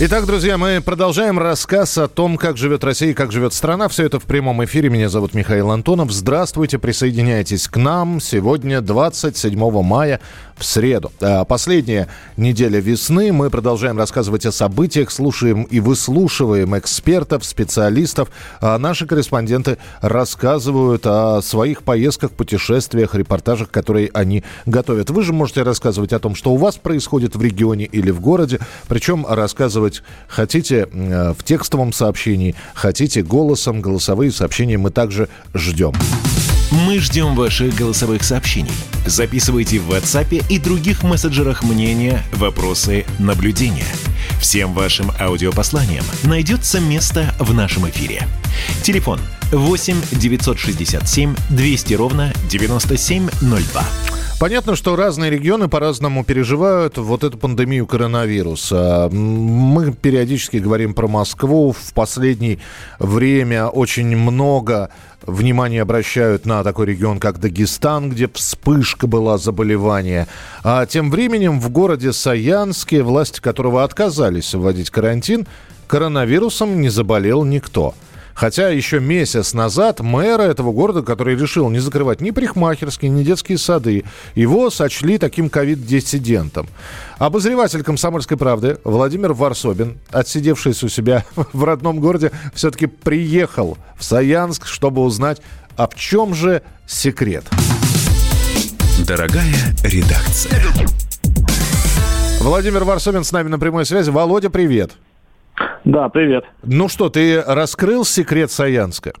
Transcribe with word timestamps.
Итак, 0.00 0.26
друзья, 0.26 0.58
мы 0.58 0.82
продолжаем 0.84 1.38
рассказ 1.38 1.98
о 1.98 2.08
том, 2.08 2.36
как 2.36 2.56
живет 2.56 2.82
Россия 2.82 3.10
и 3.10 3.14
как 3.14 3.30
живет 3.30 3.52
страна. 3.52 3.86
Все 3.86 4.04
это 4.04 4.18
в 4.18 4.24
прямом 4.24 4.64
эфире. 4.64 4.88
Меня 4.90 5.08
зовут 5.08 5.34
Михаил 5.34 5.70
Антонов. 5.70 6.10
Здравствуйте, 6.10 6.80
присоединяйтесь 6.80 7.68
к 7.68 7.76
нам. 7.76 8.20
Сегодня 8.20 8.80
27 8.80 9.82
мая 9.82 10.18
в 10.56 10.64
среду. 10.64 11.12
А, 11.20 11.44
последняя 11.44 12.08
неделя 12.36 12.80
весны. 12.80 13.32
Мы 13.32 13.50
продолжаем 13.50 13.96
рассказывать 13.96 14.46
о 14.46 14.52
событиях, 14.52 15.12
слушаем 15.12 15.62
и 15.62 15.78
выслушиваем 15.78 16.76
экспертов, 16.76 17.44
специалистов. 17.44 18.30
А 18.60 18.76
наши 18.78 19.06
корреспонденты 19.06 19.78
рассказывают 20.00 21.06
о 21.06 21.40
своих 21.40 21.84
поездках, 21.84 22.32
путешествиях, 22.32 23.14
репортажах, 23.14 23.70
которые 23.70 24.10
они 24.12 24.42
готовят. 24.66 25.10
Вы 25.10 25.22
же 25.22 25.32
можете 25.32 25.62
рассказывать 25.62 26.12
о 26.12 26.18
том, 26.18 26.34
что 26.34 26.52
у 26.52 26.56
вас 26.56 26.76
происходит 26.76 27.36
в 27.36 27.42
регионе 27.42 27.84
или 27.84 28.10
в 28.10 28.20
городе. 28.20 28.58
Причем 28.88 29.24
рассказывать 29.28 29.83
записывать. 29.84 30.02
Хотите 30.28 30.88
э, 30.90 31.34
в 31.36 31.42
текстовом 31.44 31.92
сообщении, 31.92 32.54
хотите 32.74 33.22
голосом, 33.22 33.80
голосовые 33.80 34.32
сообщения 34.32 34.78
мы 34.78 34.90
также 34.90 35.28
ждем. 35.54 35.92
Мы 36.86 36.98
ждем 36.98 37.34
ваших 37.36 37.74
голосовых 37.76 38.24
сообщений. 38.24 38.72
Записывайте 39.06 39.78
в 39.78 39.90
WhatsApp 39.90 40.44
и 40.48 40.58
других 40.58 41.02
мессенджерах 41.02 41.62
мнения, 41.62 42.22
вопросы, 42.32 43.04
наблюдения. 43.18 43.86
Всем 44.40 44.72
вашим 44.74 45.12
аудиопосланиям 45.20 46.04
найдется 46.24 46.80
место 46.80 47.34
в 47.38 47.54
нашем 47.54 47.88
эфире. 47.90 48.26
Телефон 48.82 49.20
8 49.52 49.96
967 50.12 51.34
200 51.50 51.94
ровно 51.94 52.32
9702. 52.50 54.13
Понятно, 54.44 54.76
что 54.76 54.94
разные 54.94 55.30
регионы 55.30 55.68
по-разному 55.68 56.22
переживают 56.22 56.98
вот 56.98 57.24
эту 57.24 57.38
пандемию 57.38 57.86
коронавируса. 57.86 59.08
Мы 59.10 59.90
периодически 59.90 60.58
говорим 60.58 60.92
про 60.92 61.08
Москву. 61.08 61.72
В 61.72 61.94
последнее 61.94 62.58
время 62.98 63.68
очень 63.68 64.14
много 64.14 64.90
внимания 65.22 65.80
обращают 65.80 66.44
на 66.44 66.62
такой 66.62 66.88
регион, 66.88 67.20
как 67.20 67.40
Дагестан, 67.40 68.10
где 68.10 68.28
вспышка 68.28 69.06
была 69.06 69.38
заболевания. 69.38 70.28
А 70.62 70.84
тем 70.84 71.10
временем 71.10 71.58
в 71.58 71.70
городе 71.70 72.12
Саянске, 72.12 73.02
власти 73.02 73.40
которого 73.40 73.82
отказались 73.82 74.52
вводить 74.52 74.90
карантин, 74.90 75.46
коронавирусом 75.86 76.82
не 76.82 76.90
заболел 76.90 77.44
никто. 77.44 77.94
Хотя 78.34 78.68
еще 78.68 79.00
месяц 79.00 79.54
назад 79.54 80.00
мэра 80.00 80.42
этого 80.42 80.72
города, 80.72 81.02
который 81.02 81.36
решил 81.36 81.70
не 81.70 81.78
закрывать 81.78 82.20
ни 82.20 82.32
парикмахерские, 82.32 83.10
ни 83.10 83.22
детские 83.22 83.58
сады, 83.58 84.04
его 84.34 84.70
сочли 84.70 85.18
таким 85.18 85.48
ковид-диссидентом. 85.48 86.68
Обозреватель 87.18 87.84
«Комсомольской 87.84 88.36
правды» 88.36 88.78
Владимир 88.84 89.32
Варсобин, 89.32 89.98
отсидевшийся 90.10 90.86
у 90.86 90.88
себя 90.88 91.24
в 91.52 91.64
родном 91.64 92.00
городе, 92.00 92.32
все-таки 92.54 92.86
приехал 92.86 93.78
в 93.96 94.04
Саянск, 94.04 94.66
чтобы 94.66 95.02
узнать, 95.02 95.40
в 95.76 95.94
чем 95.94 96.34
же 96.34 96.62
секрет. 96.86 97.44
Дорогая 99.06 99.54
редакция. 99.82 100.62
Владимир 102.40 102.84
Варсобин 102.84 103.24
с 103.24 103.32
нами 103.32 103.48
на 103.48 103.58
прямой 103.58 103.86
связи. 103.86 104.10
Володя, 104.10 104.50
привет. 104.50 104.92
Да, 105.84 106.08
привет. 106.08 106.44
Ну 106.62 106.88
что, 106.88 107.08
ты 107.08 107.42
раскрыл 107.42 108.04
секрет 108.04 108.50
Саянска? 108.50 109.12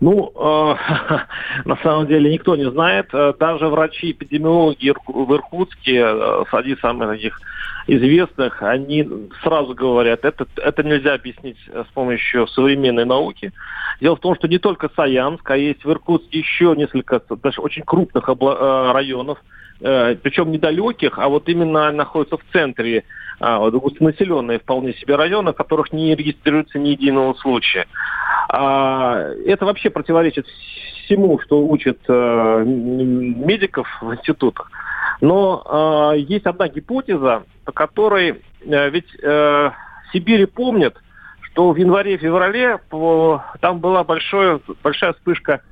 Ну, 0.00 0.32
э, 0.34 0.76
на 1.66 1.76
самом 1.82 2.06
деле 2.06 2.32
никто 2.32 2.56
не 2.56 2.70
знает. 2.70 3.08
Э, 3.12 3.34
даже 3.38 3.68
врачи-эпидемиологи 3.68 4.94
в 5.06 5.34
Иркутске, 5.34 6.02
э, 6.02 6.44
среди 6.50 6.76
самых 6.76 7.10
таких 7.10 7.38
известных, 7.86 8.62
они 8.62 9.06
сразу 9.42 9.74
говорят, 9.74 10.24
это, 10.24 10.46
это 10.56 10.82
нельзя 10.82 11.14
объяснить 11.14 11.58
с 11.68 11.92
помощью 11.92 12.46
современной 12.46 13.04
науки. 13.04 13.52
Дело 14.00 14.16
в 14.16 14.20
том, 14.20 14.34
что 14.36 14.48
не 14.48 14.58
только 14.58 14.90
Саянск, 14.94 15.48
а 15.50 15.56
есть 15.56 15.84
в 15.84 15.90
Иркутске 15.90 16.38
еще 16.38 16.74
несколько 16.76 17.20
даже 17.42 17.60
очень 17.60 17.82
крупных 17.82 18.28
обла- 18.28 18.56
э, 18.58 18.92
районов, 18.92 19.38
причем 19.80 20.52
недалеких, 20.52 21.18
а 21.18 21.28
вот 21.28 21.48
именно 21.48 21.90
находятся 21.90 22.36
в 22.36 22.52
центре 22.52 23.04
а, 23.40 23.70
густонаселенные 23.70 24.58
вполне 24.58 24.92
себе 24.92 25.16
районы, 25.16 25.52
в 25.52 25.56
которых 25.56 25.92
не 25.92 26.14
регистрируется 26.14 26.78
ни 26.78 26.90
единого 26.90 27.32
случая. 27.34 27.86
А, 28.50 29.30
это 29.46 29.64
вообще 29.64 29.88
противоречит 29.88 30.46
всему, 31.10 31.40
что 31.40 31.66
учат 31.66 31.98
э, 32.06 32.64
медиков 32.66 33.88
в 34.00 34.12
институтах. 34.14 34.70
Но 35.20 36.12
э, 36.14 36.18
есть 36.18 36.46
одна 36.46 36.68
гипотеза, 36.68 37.44
по 37.64 37.72
которой 37.72 38.42
э, 38.60 38.90
ведь 38.90 39.08
э, 39.22 39.70
Сибири 40.12 40.46
помнят, 40.46 40.96
что 41.40 41.72
в 41.72 41.76
январе-феврале 41.76 42.78
там 43.60 43.80
была 43.80 44.04
большое, 44.04 44.60
большая 44.82 45.14
вспышка 45.14 45.62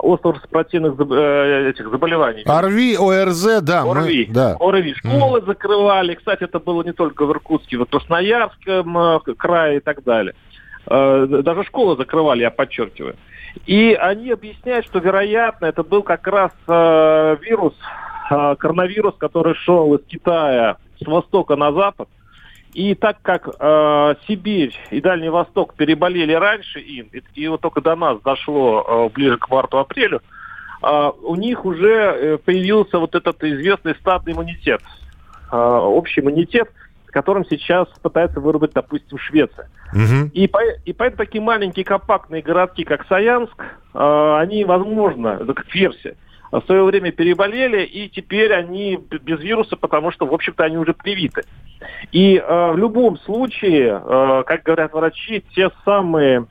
остро-респиративных 0.00 0.94
э, 0.98 1.70
этих 1.70 1.90
заболеваний. 1.90 2.42
ОРВИ, 2.46 2.96
ОРЗ, 2.96 3.60
да. 3.62 3.82
ОРВИ, 3.82 4.26
мы, 4.28 4.34
да. 4.34 4.56
ОРВИ. 4.58 4.94
Школы 4.94 5.40
mm. 5.40 5.46
закрывали. 5.46 6.14
Кстати, 6.14 6.44
это 6.44 6.58
было 6.58 6.82
не 6.82 6.92
только 6.92 7.26
в 7.26 7.30
Иркутске, 7.30 7.78
в 7.78 7.84
Красноярском 7.84 8.98
э, 8.98 9.20
крае 9.36 9.78
и 9.78 9.80
так 9.80 10.02
далее. 10.04 10.34
Э, 10.86 11.26
даже 11.42 11.64
школы 11.64 11.96
закрывали, 11.96 12.42
я 12.42 12.50
подчеркиваю. 12.50 13.16
И 13.66 13.94
они 13.94 14.30
объясняют, 14.30 14.86
что, 14.86 14.98
вероятно, 14.98 15.66
это 15.66 15.82
был 15.82 16.02
как 16.02 16.26
раз 16.26 16.52
э, 16.66 17.36
вирус, 17.42 17.74
э, 18.30 18.56
коронавирус, 18.56 19.14
который 19.18 19.54
шел 19.54 19.94
из 19.94 20.04
Китая 20.06 20.76
с 21.00 21.06
востока 21.06 21.56
на 21.56 21.72
запад, 21.72 22.08
и 22.72 22.94
так 22.94 23.18
как 23.22 23.48
э, 23.48 24.14
Сибирь 24.26 24.74
и 24.90 25.00
Дальний 25.00 25.28
Восток 25.28 25.74
переболели 25.74 26.32
раньше 26.32 26.80
им, 26.80 27.08
и, 27.12 27.22
и 27.34 27.48
вот 27.48 27.60
только 27.60 27.80
до 27.80 27.96
нас 27.96 28.20
дошло 28.22 28.84
э, 28.86 29.14
ближе 29.14 29.38
к 29.38 29.48
марту-апрелю, 29.48 30.20
э, 30.82 31.10
у 31.22 31.34
них 31.36 31.64
уже 31.64 31.88
э, 31.88 32.38
появился 32.38 32.98
вот 32.98 33.14
этот 33.14 33.42
известный 33.42 33.94
стадный 33.96 34.32
иммунитет, 34.34 34.82
э, 35.50 35.56
общий 35.56 36.20
иммунитет, 36.20 36.70
которым 37.06 37.44
сейчас 37.44 37.88
пытается 38.02 38.40
выработать, 38.40 38.74
допустим, 38.74 39.18
Швеция. 39.18 39.68
Угу. 39.92 40.30
И, 40.32 40.46
по, 40.46 40.60
и 40.84 40.92
поэтому 40.92 41.18
такие 41.18 41.42
маленькие 41.42 41.84
компактные 41.84 42.42
городки, 42.42 42.84
как 42.84 43.06
Саянск, 43.06 43.62
э, 43.94 44.36
они, 44.38 44.64
возможно, 44.64 45.38
это 45.40 45.52
как 45.54 45.74
версия, 45.74 46.16
в 46.50 46.62
свое 46.66 46.82
время 46.84 47.12
переболели, 47.12 47.84
и 47.84 48.08
теперь 48.08 48.52
они 48.52 48.98
без 49.22 49.40
вируса, 49.40 49.76
потому 49.76 50.10
что, 50.10 50.26
в 50.26 50.34
общем-то, 50.34 50.64
они 50.64 50.78
уже 50.78 50.94
привиты. 50.94 51.44
И 52.12 52.36
э, 52.36 52.72
в 52.72 52.76
любом 52.76 53.18
случае, 53.18 54.00
э, 54.02 54.42
как 54.46 54.62
говорят 54.64 54.92
врачи, 54.92 55.44
те 55.54 55.70
самые, 55.84 56.46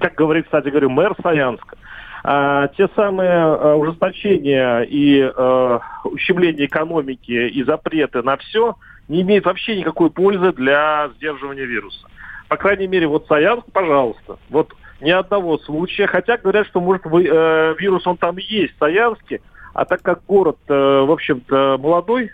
как 0.00 0.14
говорит, 0.14 0.44
кстати 0.44 0.68
говорю, 0.68 0.90
мэр 0.90 1.14
Саянска, 1.22 1.76
э, 2.24 2.68
те 2.76 2.88
самые 2.94 3.30
э, 3.30 3.74
ужесточения 3.74 4.80
и 4.82 5.20
э, 5.20 5.78
ущемления 6.04 6.66
экономики 6.66 7.48
и 7.48 7.62
запреты 7.64 8.22
на 8.22 8.36
все 8.36 8.76
не 9.08 9.22
имеют 9.22 9.46
вообще 9.46 9.78
никакой 9.78 10.10
пользы 10.10 10.52
для 10.52 11.10
сдерживания 11.16 11.64
вируса. 11.64 12.06
По 12.48 12.56
крайней 12.56 12.86
мере, 12.86 13.06
вот 13.06 13.26
Саянск, 13.26 13.64
пожалуйста, 13.72 14.38
вот 14.50 14.74
ни 15.00 15.10
одного 15.10 15.58
случая, 15.58 16.06
хотя 16.06 16.36
говорят, 16.36 16.66
что 16.66 16.80
может 16.80 17.04
вы, 17.04 17.26
э, 17.26 17.74
вирус 17.78 18.06
он 18.06 18.16
там 18.16 18.36
есть 18.38 18.74
в 18.74 18.78
Саянске, 18.78 19.40
а 19.74 19.84
так 19.84 20.02
как 20.02 20.24
город, 20.26 20.58
э, 20.68 20.74
в 20.74 21.10
общем-то, 21.10 21.78
молодой, 21.78 22.30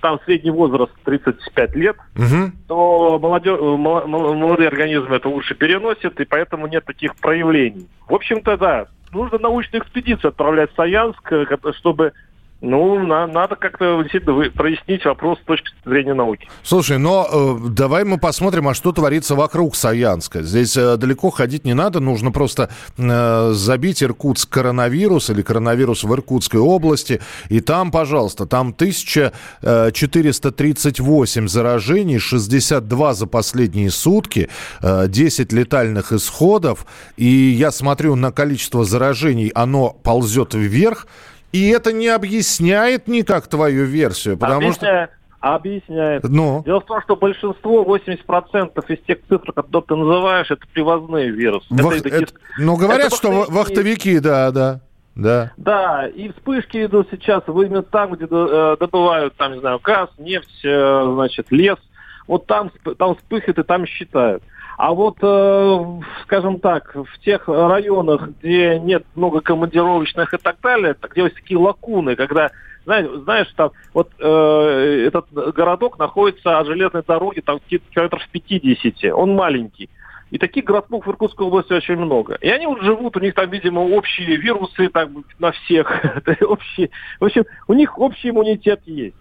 там 0.00 0.20
средний 0.24 0.50
возраст 0.50 0.92
35 1.04 1.74
лет, 1.74 1.96
угу. 2.16 2.52
то 2.68 3.18
молодежь, 3.18 3.58
э, 3.58 3.76
молодые 3.76 4.68
организмы 4.68 5.16
это 5.16 5.28
лучше 5.28 5.54
переносят, 5.54 6.20
и 6.20 6.24
поэтому 6.24 6.66
нет 6.66 6.84
таких 6.84 7.16
проявлений. 7.16 7.88
В 8.06 8.14
общем-то, 8.14 8.56
да, 8.56 8.86
нужно 9.12 9.38
научную 9.38 9.82
экспедицию 9.82 10.28
отправлять 10.28 10.72
в 10.72 10.76
Саянск, 10.76 11.32
э, 11.32 11.46
чтобы 11.78 12.12
ну, 12.60 13.06
на, 13.06 13.28
надо 13.28 13.54
как-то 13.54 14.02
действительно 14.02 14.50
прояснить 14.50 15.04
вопрос 15.04 15.38
с 15.38 15.44
точки 15.44 15.70
зрения 15.84 16.14
науки. 16.14 16.48
Слушай, 16.64 16.98
но 16.98 17.28
э, 17.30 17.56
давай 17.70 18.02
мы 18.04 18.18
посмотрим, 18.18 18.66
а 18.66 18.74
что 18.74 18.90
творится 18.90 19.36
вокруг 19.36 19.76
Саянска. 19.76 20.42
Здесь 20.42 20.76
э, 20.76 20.96
далеко 20.96 21.30
ходить 21.30 21.64
не 21.64 21.74
надо, 21.74 22.00
нужно 22.00 22.32
просто 22.32 22.68
э, 22.96 23.50
забить 23.52 24.02
Иркутск 24.02 24.50
коронавирус 24.50 25.30
или 25.30 25.42
коронавирус 25.42 26.02
в 26.02 26.12
Иркутской 26.12 26.58
области, 26.58 27.20
и 27.48 27.60
там, 27.60 27.92
пожалуйста, 27.92 28.46
там 28.46 28.70
1438 28.70 31.44
э, 31.44 31.48
заражений, 31.48 32.18
62 32.18 33.14
за 33.14 33.28
последние 33.28 33.92
сутки, 33.92 34.48
э, 34.82 35.06
10 35.06 35.52
летальных 35.52 36.12
исходов, 36.12 36.86
и 37.16 37.24
я 37.24 37.70
смотрю 37.70 38.16
на 38.16 38.32
количество 38.32 38.84
заражений, 38.84 39.52
оно 39.54 39.90
ползет 39.90 40.54
вверх, 40.54 41.06
и 41.52 41.68
это 41.68 41.92
не 41.92 42.08
объясняет 42.08 43.08
никак 43.08 43.46
твою 43.48 43.84
версию, 43.84 44.36
потому 44.36 44.58
объясняет, 44.68 45.10
что... 45.10 45.18
Объясняет. 45.40 46.24
Ну? 46.24 46.62
Дело 46.66 46.80
в 46.80 46.86
том, 46.86 47.00
что 47.02 47.14
большинство, 47.14 47.84
80% 47.84 48.92
из 48.92 49.04
тех 49.06 49.18
цифр, 49.28 49.52
которые 49.52 49.86
ты 49.86 49.94
называешь, 49.94 50.50
это 50.50 50.66
привозные 50.72 51.30
вирусы. 51.30 51.66
Вах... 51.70 51.96
Это, 51.96 52.08
это... 52.08 52.32
Ну, 52.58 52.76
говорят, 52.76 53.06
это 53.06 53.16
что 53.16 53.46
вахтовики, 53.48 54.18
да, 54.18 54.50
да. 54.50 54.80
да. 55.14 55.52
Да, 55.56 56.08
и 56.08 56.32
вспышки 56.32 56.84
идут 56.84 57.08
сейчас 57.12 57.44
именно 57.46 57.82
там, 57.82 58.14
где 58.14 58.26
э, 58.28 58.76
добывают, 58.80 59.36
там, 59.36 59.52
не 59.52 59.60
знаю, 59.60 59.78
газ, 59.78 60.10
нефть, 60.18 60.64
э, 60.64 61.10
значит, 61.14 61.52
лес. 61.52 61.78
Вот 62.26 62.46
там, 62.46 62.72
там 62.98 63.14
вспыхивает 63.14 63.58
и 63.58 63.62
там 63.62 63.86
считают. 63.86 64.42
А 64.78 64.94
вот, 64.94 65.16
э, 65.20 65.84
скажем 66.22 66.60
так, 66.60 66.94
в 66.94 67.18
тех 67.24 67.48
районах, 67.48 68.28
где 68.28 68.78
нет 68.78 69.04
много 69.16 69.40
командировочных 69.40 70.32
и 70.32 70.36
так 70.36 70.60
далее, 70.62 70.94
где 71.10 71.22
есть 71.24 71.34
такие 71.34 71.58
лакуны, 71.58 72.14
когда, 72.14 72.52
знаешь, 72.84 73.08
знаешь 73.24 73.52
там, 73.56 73.72
вот 73.92 74.08
э, 74.20 75.04
этот 75.08 75.32
городок 75.32 75.98
находится 75.98 76.60
от 76.60 76.68
железной 76.68 77.02
дороги 77.04 77.40
там 77.40 77.58
километров 77.68 78.22
50, 78.30 79.12
он 79.14 79.34
маленький. 79.34 79.90
И 80.30 80.38
таких 80.38 80.62
городков 80.62 81.06
в 81.06 81.10
Иркутской 81.10 81.48
области 81.48 81.72
очень 81.72 81.96
много. 81.96 82.38
И 82.40 82.48
они 82.48 82.68
вот 82.68 82.80
живут, 82.82 83.16
у 83.16 83.20
них 83.20 83.34
там, 83.34 83.50
видимо, 83.50 83.80
общие 83.80 84.36
вирусы 84.36 84.90
так, 84.90 85.08
на 85.40 85.50
всех. 85.50 85.90
общие. 86.42 86.90
В 87.18 87.24
общем, 87.24 87.46
у 87.66 87.72
них 87.72 87.98
общий 87.98 88.30
иммунитет 88.30 88.82
есть. 88.86 89.16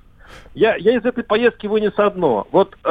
Я, 0.53 0.75
я 0.75 0.97
из 0.97 1.05
этой 1.05 1.23
поездки 1.23 1.67
вынес 1.67 1.93
одно. 1.97 2.47
Вот 2.51 2.75
э, 2.83 2.87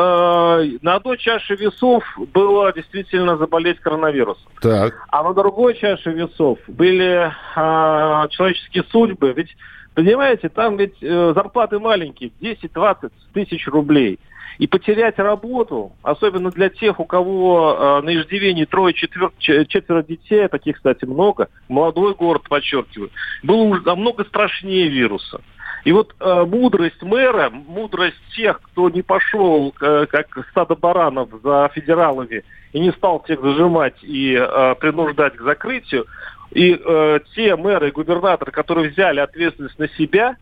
на 0.82 0.94
одной 0.94 1.18
чаше 1.18 1.56
весов 1.56 2.04
было 2.32 2.72
действительно 2.72 3.36
заболеть 3.36 3.80
коронавирусом. 3.80 4.46
Так. 4.60 4.94
А 5.08 5.22
на 5.22 5.34
другой 5.34 5.74
чаше 5.74 6.12
весов 6.12 6.58
были 6.68 7.26
э, 7.28 8.28
человеческие 8.30 8.84
судьбы. 8.90 9.32
Ведь, 9.32 9.56
понимаете, 9.94 10.48
там 10.48 10.76
ведь 10.76 11.02
э, 11.02 11.32
зарплаты 11.34 11.78
маленькие, 11.78 12.30
10-20 12.40 13.10
тысяч 13.32 13.66
рублей. 13.66 14.20
И 14.58 14.66
потерять 14.66 15.18
работу, 15.18 15.92
особенно 16.02 16.50
для 16.50 16.70
тех, 16.70 16.98
у 16.98 17.04
кого 17.04 18.00
э, 18.00 18.06
на 18.06 18.14
иждивении 18.14 18.64
трое, 18.64 18.94
четвер... 18.94 19.32
четверо 19.38 20.02
детей, 20.02 20.48
таких, 20.48 20.76
кстати, 20.76 21.04
много, 21.04 21.48
молодой 21.68 22.14
город, 22.14 22.42
подчеркиваю, 22.48 23.10
было 23.42 23.80
намного 23.84 24.24
страшнее 24.24 24.88
вируса. 24.88 25.40
И 25.86 25.92
вот 25.92 26.16
э, 26.18 26.44
мудрость 26.44 27.00
мэра, 27.00 27.48
мудрость 27.48 28.16
тех, 28.36 28.60
кто 28.60 28.90
не 28.90 29.02
пошел, 29.02 29.72
э, 29.80 30.06
как 30.10 30.26
стадо 30.50 30.74
баранов 30.74 31.28
за 31.44 31.70
федералами, 31.72 32.42
и 32.72 32.80
не 32.80 32.90
стал 32.90 33.22
всех 33.22 33.40
зажимать 33.40 33.94
и 34.02 34.34
э, 34.34 34.74
принуждать 34.80 35.36
к 35.36 35.42
закрытию, 35.42 36.06
и 36.50 36.76
э, 36.76 37.20
те 37.36 37.54
мэры 37.54 37.90
и 37.90 37.92
губернаторы, 37.92 38.50
которые 38.50 38.90
взяли 38.90 39.20
ответственность 39.20 39.78
на 39.78 39.88
себя, 39.90 40.34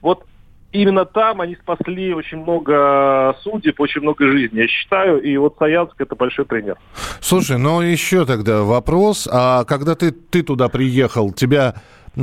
вот 0.00 0.24
именно 0.70 1.04
там 1.04 1.40
они 1.40 1.56
спасли 1.56 2.14
очень 2.14 2.38
много 2.38 3.34
судеб, 3.42 3.80
очень 3.80 4.02
много 4.02 4.28
жизней, 4.28 4.60
я 4.60 4.68
считаю. 4.68 5.20
И 5.20 5.36
вот 5.36 5.56
Саянск 5.58 6.00
это 6.00 6.14
большой 6.14 6.44
пример. 6.44 6.76
Слушай, 7.20 7.58
ну 7.58 7.80
еще 7.80 8.24
тогда 8.26 8.62
вопрос. 8.62 9.28
А 9.28 9.64
когда 9.64 9.96
ты, 9.96 10.12
ты 10.12 10.44
туда 10.44 10.68
приехал, 10.68 11.32
тебя 11.32 11.74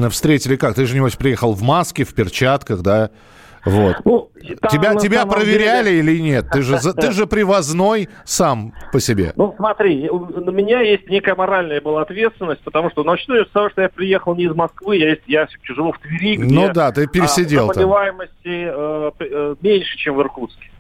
встретили 0.10 0.56
как? 0.56 0.76
Ты 0.76 0.86
же, 0.86 0.96
небось, 0.96 1.16
приехал 1.16 1.54
в 1.54 1.62
маске, 1.62 2.04
в 2.04 2.14
перчатках, 2.14 2.82
да? 2.82 3.12
Вот. 3.64 3.98
Ну, 4.06 4.32
там, 4.60 4.72
тебя 4.72 4.96
тебя 4.96 5.26
проверяли 5.26 5.90
деле... 5.90 6.00
или 6.00 6.20
нет? 6.20 6.48
Ты 6.52 6.64
же, 6.64 6.78
ты 6.80 7.12
же 7.12 7.28
привозной 7.28 8.10
сам 8.26 8.74
по 8.92 9.00
себе. 9.00 9.34
Ну, 9.36 9.54
смотри, 9.56 10.10
у 10.10 10.52
меня 10.52 10.82
есть 10.82 11.08
некая 11.10 11.36
моральная 11.36 11.80
была 11.80 12.02
ответственность, 12.02 12.62
потому 12.64 12.90
что 12.90 13.04
начну 13.04 13.36
я 13.36 13.46
с 13.46 13.50
того, 13.50 13.70
что 13.70 13.84
я 13.84 13.90
приехал 13.90 14.36
не 14.36 14.46
из 14.46 14.56
Москвы, 14.56 14.98
я, 14.98 15.16
я 15.28 15.48
живу 15.64 15.92
в 15.92 16.00
Твери, 16.00 16.38
где 16.38 16.54
ну, 16.54 16.74
да, 16.74 16.92
ты 16.92 17.06
пересидел 17.08 17.70
а, 17.70 17.74
заболеваемости 17.74 18.32
э, 18.46 19.12
э, 19.20 19.56
меньше, 19.62 19.98
чем 19.98 20.16
в 20.16 20.22
Иркутске. 20.22 20.70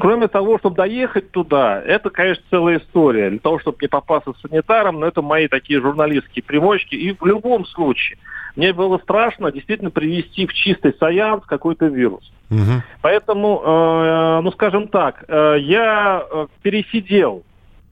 Кроме 0.00 0.28
того, 0.28 0.58
чтобы 0.58 0.76
доехать 0.76 1.30
туда, 1.30 1.80
это, 1.80 2.08
конечно, 2.08 2.42
целая 2.48 2.78
история. 2.78 3.28
Для 3.28 3.38
того, 3.38 3.58
чтобы 3.58 3.78
не 3.82 3.88
попасться 3.88 4.32
санитаром, 4.40 5.00
но 5.00 5.06
это 5.06 5.20
мои 5.20 5.46
такие 5.46 5.80
журналистские 5.80 6.42
примочки. 6.42 6.94
И 6.94 7.12
в 7.12 7.26
любом 7.26 7.66
случае, 7.66 8.18
мне 8.56 8.72
было 8.72 8.96
страшно 8.98 9.52
действительно 9.52 9.90
привести 9.90 10.46
в 10.46 10.54
чистый 10.54 10.94
саянс 10.98 11.44
какой-то 11.44 11.86
вирус. 11.86 12.32
Угу. 12.50 12.82
Поэтому, 13.02 13.62
э, 13.62 14.40
ну, 14.42 14.50
скажем 14.52 14.88
так, 14.88 15.24
э, 15.28 15.56
я 15.60 16.24
э, 16.30 16.46
пересидел 16.62 17.44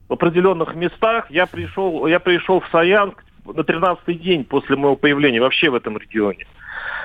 в 0.07 0.13
определенных 0.13 0.75
местах. 0.75 1.29
Я 1.29 1.45
пришел, 1.45 2.07
я 2.07 2.19
пришел 2.19 2.59
в 2.59 2.67
Саянск 2.71 3.23
на 3.45 3.61
13-й 3.61 4.15
день 4.15 4.43
после 4.45 4.75
моего 4.75 4.95
появления 4.95 5.41
вообще 5.41 5.69
в 5.69 5.75
этом 5.75 5.97
регионе. 5.97 6.45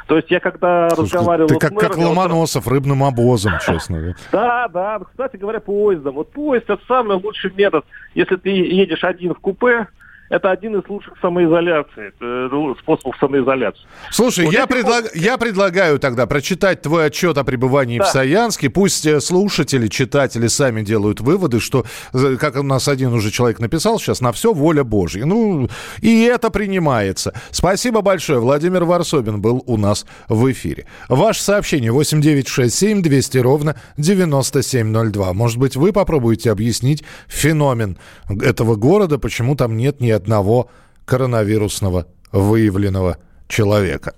То 0.07 0.17
есть 0.17 0.31
я 0.31 0.41
когда 0.41 0.91
Слушай, 0.91 1.15
разговаривал 1.15 1.49
ты 1.49 1.59
как, 1.59 1.73
мэром... 1.73 1.89
как 1.89 1.99
Ломоносов, 1.99 2.69
рыбным 2.69 3.05
обозом, 3.05 3.55
честно. 3.65 4.15
Да, 4.33 4.69
да. 4.69 4.99
Кстати 4.99 5.37
говоря, 5.37 5.61
поездом. 5.61 6.17
Вот 6.17 6.31
поезд– 6.33 6.65
это 6.69 6.83
самый 6.87 7.17
лучший 7.17 7.53
метод. 7.57 7.85
Если 8.15 8.37
ты 8.37 8.51
едешь 8.51 9.03
один 9.03 9.35
в 9.35 9.39
купе, 9.39 9.87
это 10.31 10.51
один 10.51 10.79
из 10.79 10.89
лучших 10.89 11.15
самоизоляций, 11.21 12.13
э, 12.21 12.75
способов 12.81 13.17
самоизоляции. 13.21 13.83
Слушай, 14.11 14.47
вот 14.47 14.55
я, 14.55 14.67
предлаг... 14.67 15.15
я 15.15 15.37
предлагаю 15.37 15.99
тогда 15.99 16.27
прочитать 16.27 16.83
твой 16.83 17.07
отчет 17.07 17.37
о 17.37 17.45
пребывании 17.45 17.99
да. 17.99 18.05
в 18.05 18.09
Саянске. 18.09 18.71
Пусть 18.71 19.05
э, 19.05 19.21
слушатели, 19.21 19.87
читатели 19.89 20.47
сами 20.47 20.83
делают 20.83 21.21
выводы, 21.21 21.61
что, 21.61 21.85
э, 22.13 22.37
как 22.39 22.57
у 22.57 22.63
нас 22.63 22.89
один 22.89 23.13
уже 23.13 23.31
человек 23.31 23.59
написал 23.59 23.99
сейчас, 23.99 24.21
на 24.21 24.33
все 24.33 24.55
воля 24.55 24.83
Божья. 24.83 25.27
Ну, 25.27 25.69
и 26.01 26.23
это 26.23 26.51
принимается. 26.51 27.35
Спасибо 27.51 28.01
большое. 28.01 28.41
Владимир 28.41 28.85
Варсобин 28.85 29.41
был 29.43 29.63
у 29.67 29.77
нас 29.77 30.07
в 30.29 30.51
эфире. 30.51 30.87
Ваше 31.09 31.43
сообщение 31.43 31.93
8967 31.93 33.03
200 33.03 33.39
ровно 33.39 33.77
9702. 33.99 35.33
Может 35.35 35.59
быть, 35.59 35.77
вы 35.77 35.93
попробуете 35.93 36.51
объяснить 36.51 37.05
феномен 37.29 37.99
этого 38.29 38.77
города, 38.77 39.19
почему 39.19 39.55
там 39.55 39.77
нет 39.77 40.01
ни 40.01 40.14
одного 40.15 40.69
коронавирусного 41.05 42.07
выявленного 42.33 43.19
человека. 43.49 44.15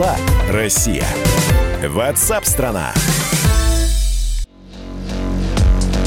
Дела, 0.00 0.16
Россия? 0.50 1.04
Ватсап-страна! 1.86 2.92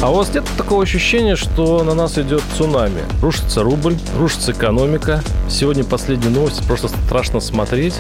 А 0.01 0.09
у 0.09 0.15
вас 0.15 0.33
нет 0.33 0.43
такого 0.57 0.83
ощущения, 0.83 1.35
что 1.35 1.83
на 1.83 1.93
нас 1.93 2.17
идет 2.17 2.41
цунами? 2.57 3.03
Рушится 3.21 3.63
рубль, 3.63 3.95
рушится 4.17 4.51
экономика. 4.51 5.23
Сегодня 5.47 5.83
последние 5.83 6.31
новости, 6.31 6.61
просто 6.67 6.89
страшно 6.89 7.39
смотреть. 7.39 7.95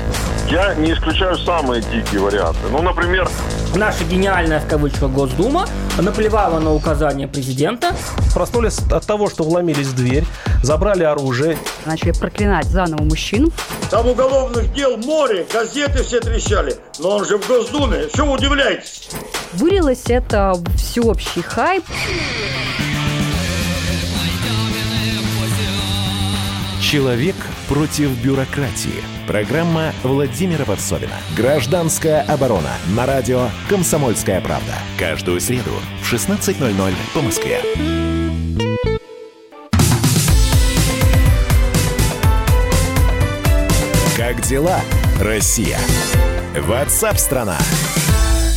Я 0.49 0.73
не 0.75 0.91
исключаю 0.93 1.37
самые 1.37 1.81
дикие 1.81 2.21
варианты. 2.21 2.59
Ну, 2.71 2.81
например... 2.81 3.29
Наша 3.75 4.03
гениальная, 4.03 4.59
в 4.59 4.67
кавычках, 4.67 5.09
Госдума 5.09 5.67
наплевала 5.99 6.59
на 6.59 6.73
указания 6.73 7.27
президента. 7.27 7.95
Проснулись 8.33 8.77
от 8.91 9.05
того, 9.05 9.29
что 9.29 9.43
вломились 9.43 9.87
в 9.87 9.95
дверь, 9.95 10.25
забрали 10.61 11.03
оружие. 11.03 11.57
Начали 11.85 12.11
проклинать 12.11 12.65
заново 12.65 13.03
мужчин. 13.03 13.51
Там 13.89 14.07
уголовных 14.07 14.71
дел 14.73 14.97
море, 14.97 15.47
газеты 15.51 16.03
все 16.03 16.19
трещали. 16.19 16.75
Но 16.99 17.17
он 17.17 17.25
же 17.25 17.37
в 17.39 17.47
Госдуме, 17.47 18.07
что 18.13 18.25
вы 18.25 18.33
удивляетесь? 18.33 19.09
Вылилось 19.53 20.03
это 20.07 20.53
всеобщий 20.77 21.41
хайп. 21.41 21.83
Человек 26.79 27.35
против 27.67 28.11
бюрократии. 28.23 29.12
Программа 29.27 29.93
Владимира 30.03 30.65
Варсовина. 30.65 31.15
Гражданская 31.37 32.23
оборона. 32.23 32.71
На 32.95 33.05
радио 33.05 33.47
«Комсомольская 33.69 34.41
правда». 34.41 34.73
Каждую 34.99 35.39
среду 35.39 35.71
в 36.01 36.13
16.00 36.13 36.93
по 37.13 37.21
Москве. 37.21 37.61
Как 44.17 44.41
дела, 44.41 44.81
Россия? 45.21 45.79
Ватсап-страна! 46.59 47.57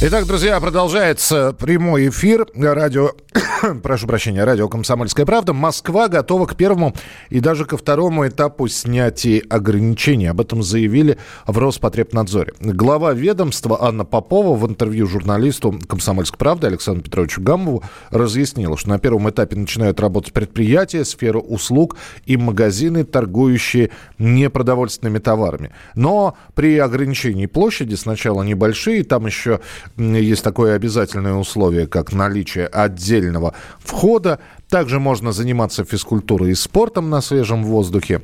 Итак, 0.02 0.26
друзья, 0.26 0.60
продолжается 0.60 1.54
прямой 1.58 2.10
эфир 2.10 2.46
радио, 2.74 3.12
прошу 3.82 4.06
прощения, 4.06 4.44
радио 4.44 4.68
«Комсомольская 4.68 5.26
правда». 5.26 5.52
Москва 5.52 6.08
готова 6.08 6.46
к 6.46 6.56
первому 6.56 6.94
и 7.30 7.40
даже 7.40 7.64
ко 7.64 7.76
второму 7.76 8.26
этапу 8.26 8.68
снятия 8.68 9.42
ограничений. 9.48 10.26
Об 10.26 10.40
этом 10.40 10.62
заявили 10.62 11.18
в 11.46 11.58
Роспотребнадзоре. 11.58 12.52
Глава 12.60 13.12
ведомства 13.12 13.78
Анна 13.82 14.04
Попова 14.04 14.56
в 14.56 14.68
интервью 14.68 15.06
журналисту 15.06 15.78
«Комсомольской 15.86 16.38
правды» 16.38 16.66
Александру 16.66 17.04
Петровичу 17.04 17.42
Гамову 17.42 17.82
разъяснила, 18.10 18.76
что 18.76 18.90
на 18.90 18.98
первом 18.98 19.28
этапе 19.28 19.56
начинают 19.56 20.00
работать 20.00 20.32
предприятия, 20.32 21.04
сфера 21.04 21.38
услуг 21.38 21.96
и 22.24 22.36
магазины, 22.36 23.04
торгующие 23.04 23.90
непродовольственными 24.18 25.18
товарами. 25.18 25.72
Но 25.94 26.36
при 26.54 26.78
ограничении 26.78 27.46
площади 27.46 27.94
сначала 27.94 28.42
небольшие, 28.42 29.04
там 29.04 29.26
еще 29.26 29.60
есть 29.96 30.42
такое 30.42 30.74
обязательное 30.74 31.34
условие, 31.34 31.86
как 31.86 32.12
наличие 32.12 32.66
отдельного 33.26 33.54
входа. 33.78 34.38
Также 34.68 35.00
можно 35.00 35.32
заниматься 35.32 35.84
физкультурой 35.84 36.50
и 36.50 36.54
спортом 36.54 37.10
на 37.10 37.20
свежем 37.20 37.64
воздухе. 37.64 38.22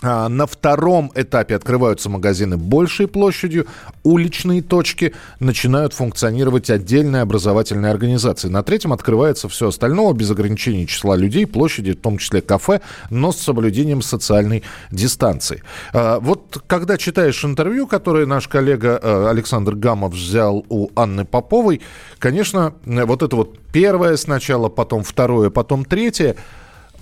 А, 0.00 0.28
на 0.28 0.46
втором 0.46 1.10
этапе 1.16 1.56
открываются 1.56 2.08
магазины 2.08 2.56
большей 2.56 3.08
площадью, 3.08 3.66
уличные 4.04 4.62
точки 4.62 5.12
начинают 5.40 5.92
функционировать 5.92 6.70
отдельные 6.70 7.22
образовательные 7.22 7.90
организации. 7.90 8.46
На 8.46 8.62
третьем 8.62 8.92
открывается 8.92 9.48
все 9.48 9.68
остальное 9.68 10.12
без 10.12 10.30
ограничений 10.30 10.86
числа 10.86 11.16
людей, 11.16 11.46
площади, 11.46 11.92
в 11.92 12.00
том 12.00 12.18
числе 12.18 12.42
кафе, 12.42 12.80
но 13.10 13.32
с 13.32 13.38
соблюдением 13.38 14.00
социальной 14.00 14.62
дистанции. 14.92 15.64
А, 15.92 16.20
вот 16.20 16.62
когда 16.68 16.96
читаешь 16.96 17.44
интервью, 17.44 17.88
которое 17.88 18.24
наш 18.24 18.46
коллега 18.46 19.00
э, 19.02 19.28
Александр 19.28 19.74
Гамов 19.74 20.14
взял 20.14 20.64
у 20.68 20.90
Анны 20.94 21.24
Поповой, 21.24 21.80
конечно, 22.20 22.74
вот 22.84 23.22
это 23.24 23.34
вот 23.34 23.58
первое 23.72 24.16
сначала, 24.16 24.68
потом 24.68 25.02
второе, 25.02 25.50
потом 25.50 25.84
третье– 25.84 26.36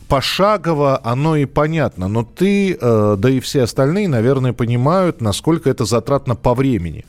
пошагово 0.09 1.01
оно 1.03 1.37
и 1.37 1.47
понятно, 1.47 2.09
но 2.09 2.25
ты, 2.25 2.77
э, 2.81 3.17
да 3.19 3.31
и 3.31 3.41
все 3.41 3.63
остальные, 3.63 4.09
наверное, 4.09 4.53
понимают, 4.53 5.21
насколько 5.21 5.69
это 5.69 5.85
затратно 5.85 6.37
по 6.37 6.55
времени. 6.55 7.05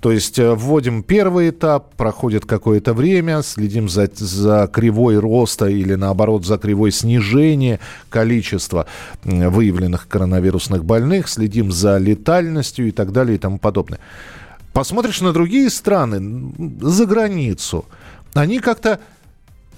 То 0.00 0.10
есть 0.10 0.38
э, 0.38 0.54
вводим 0.54 1.02
первый 1.02 1.50
этап, 1.50 1.94
проходит 1.94 2.46
какое-то 2.46 2.94
время, 2.94 3.42
следим 3.42 3.88
за, 3.88 4.10
за 4.14 4.68
кривой 4.72 5.18
роста 5.18 5.66
или 5.66 5.94
наоборот 5.94 6.46
за 6.46 6.56
кривой 6.56 6.90
снижения 6.90 7.80
количества 8.08 8.86
выявленных 9.24 10.08
коронавирусных 10.08 10.84
больных, 10.84 11.28
следим 11.28 11.70
за 11.70 11.98
летальностью 11.98 12.88
и 12.88 12.92
так 12.92 13.12
далее 13.12 13.36
и 13.36 13.38
тому 13.38 13.58
подобное. 13.58 14.00
Посмотришь 14.72 15.20
на 15.20 15.32
другие 15.32 15.68
страны, 15.68 16.52
за 16.80 17.04
границу, 17.04 17.84
они 18.34 18.60
как-то 18.60 19.00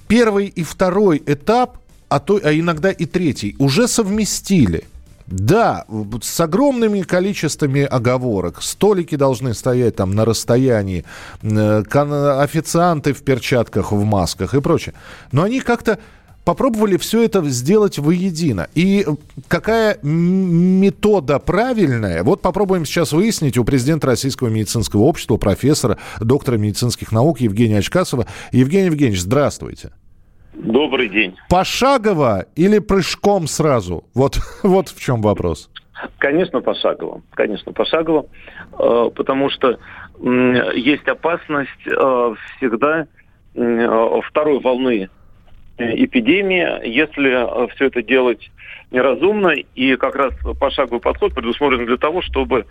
первый 0.07 0.47
и 0.47 0.63
второй 0.63 1.23
этап 1.25 1.79
а, 2.13 2.21
то, 2.21 2.39
а 2.45 2.53
иногда 2.53 2.91
и 2.91 3.07
третий, 3.07 3.57
уже 3.59 3.89
совместили. 3.89 4.85
Да, 5.27 5.87
с 6.21 6.41
огромными 6.41 7.01
количествами 7.01 7.83
оговорок. 7.85 8.61
Столики 8.61 9.17
должны 9.17 9.55
стоять 9.55 9.97
там 9.97 10.15
на 10.15 10.27
расстоянии, 10.27 11.05
э, 11.43 11.83
официанты 11.89 13.15
в 13.15 13.23
перчатках, 13.23 13.93
в 13.93 14.05
масках 14.05 14.53
и 14.55 14.61
прочее. 14.61 14.95
Но 15.31 15.43
они 15.45 15.61
как-то 15.61 15.99
попробовали 16.45 16.99
все 16.99 17.23
это 17.23 17.43
сделать 17.49 17.99
воедино. 17.99 18.69
И 18.75 19.07
какая 19.49 19.99
метода 20.03 21.39
правильная, 21.39 22.25
вот 22.25 22.43
попробуем 22.43 22.85
сейчас 22.85 23.13
выяснить 23.13 23.57
у 23.57 23.65
президента 23.65 24.09
Российского 24.09 24.49
медицинского 24.49 25.03
общества, 25.03 25.39
профессора, 25.39 25.97
доктора 26.21 26.59
медицинских 26.59 27.11
наук 27.11 27.41
Евгения 27.41 27.79
Очкасова. 27.79 28.27
Евгений 28.51 28.87
Евгеньевич, 28.87 29.23
здравствуйте. 29.23 29.93
Добрый 30.55 31.09
день. 31.09 31.37
Пошагово 31.49 32.47
или 32.57 32.79
прыжком 32.79 33.47
сразу? 33.47 34.05
Вот, 34.15 34.37
вот 34.63 34.89
в 34.89 35.01
чем 35.01 35.23
вопрос. 35.23 35.71
Конечно, 36.19 36.61
пошагово. 36.61 37.23
Конечно, 37.35 37.73
пошагово. 37.73 38.27
Э, 38.79 39.11
потому 39.15 39.51
что 39.51 39.79
есть 40.75 41.07
опасность 41.09 41.71
э, 41.87 42.35
всегда 42.57 43.07
э, 43.55 44.21
второй 44.29 44.61
волны 44.61 45.09
эпидемии, 45.79 46.87
если 46.87 47.75
все 47.75 47.87
это 47.87 48.03
делать 48.03 48.51
неразумно. 48.91 49.55
И 49.75 49.97
как 49.97 50.15
раз 50.17 50.35
пошаговый 50.61 51.01
подход 51.01 51.35
предусмотрен 51.35 51.87
для 51.87 51.97
того, 51.97 52.21
чтобы 52.23 52.67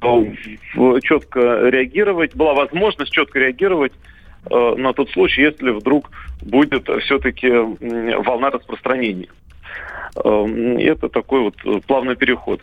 четко 0.00 1.40
реагировать, 1.70 2.34
была 2.34 2.54
возможность 2.54 3.12
четко 3.12 3.38
реагировать 3.38 3.92
Э, 4.50 4.74
на 4.76 4.92
тот 4.92 5.10
случай, 5.10 5.42
если 5.42 5.70
вдруг 5.70 6.10
будет 6.40 6.88
все-таки 7.02 7.48
волна 7.48 8.50
распространения. 8.50 9.28
Эм, 10.24 10.78
это 10.78 11.08
такой 11.08 11.40
вот 11.42 11.84
плавный 11.86 12.16
переход. 12.16 12.60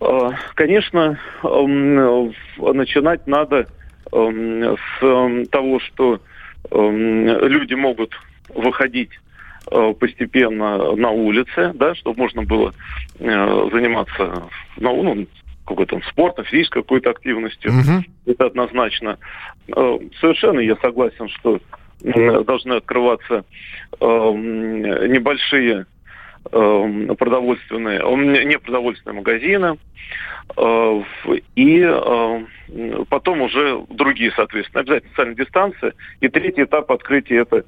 Э, 0.00 0.30
конечно, 0.54 1.18
эм, 1.44 2.34
начинать 2.58 3.26
надо 3.26 3.68
эм, 4.12 4.76
с 5.00 5.48
того, 5.48 5.80
что 5.80 6.20
люди 6.70 7.74
могут 7.74 8.14
выходить 8.48 9.10
э, 9.70 9.94
постепенно 9.98 10.94
на 10.94 11.10
улице, 11.10 11.72
да, 11.74 11.94
чтобы 11.94 12.20
можно 12.20 12.42
было 12.42 12.72
заниматься 13.18 14.44
ну, 14.78 15.26
какой-то 15.64 16.00
спортом, 16.08 16.44
физической 16.44 16.82
какой-то 16.82 17.10
активностью. 17.10 17.70
Угу. 17.70 18.32
Это 18.32 18.46
однозначно. 18.46 19.18
Э, 19.68 19.98
совершенно 20.20 20.60
я 20.60 20.76
согласен, 20.76 21.28
что 21.28 21.60
должны 22.00 22.74
открываться 22.74 23.44
э, 24.00 24.04
небольшие 24.04 25.86
э, 26.50 27.14
продовольственные, 27.16 28.44
не 28.44 28.58
продовольственные 28.58 29.16
магазины, 29.16 29.78
и 31.54 32.44
потом 33.08 33.42
уже 33.42 33.84
другие, 33.90 34.32
соответственно, 34.34 34.80
обязательно 34.80 35.10
социальная 35.10 35.36
дистанция. 35.36 35.92
И 36.20 36.28
третий 36.28 36.64
этап 36.64 36.90
открытия 36.90 37.46
это 37.46 37.64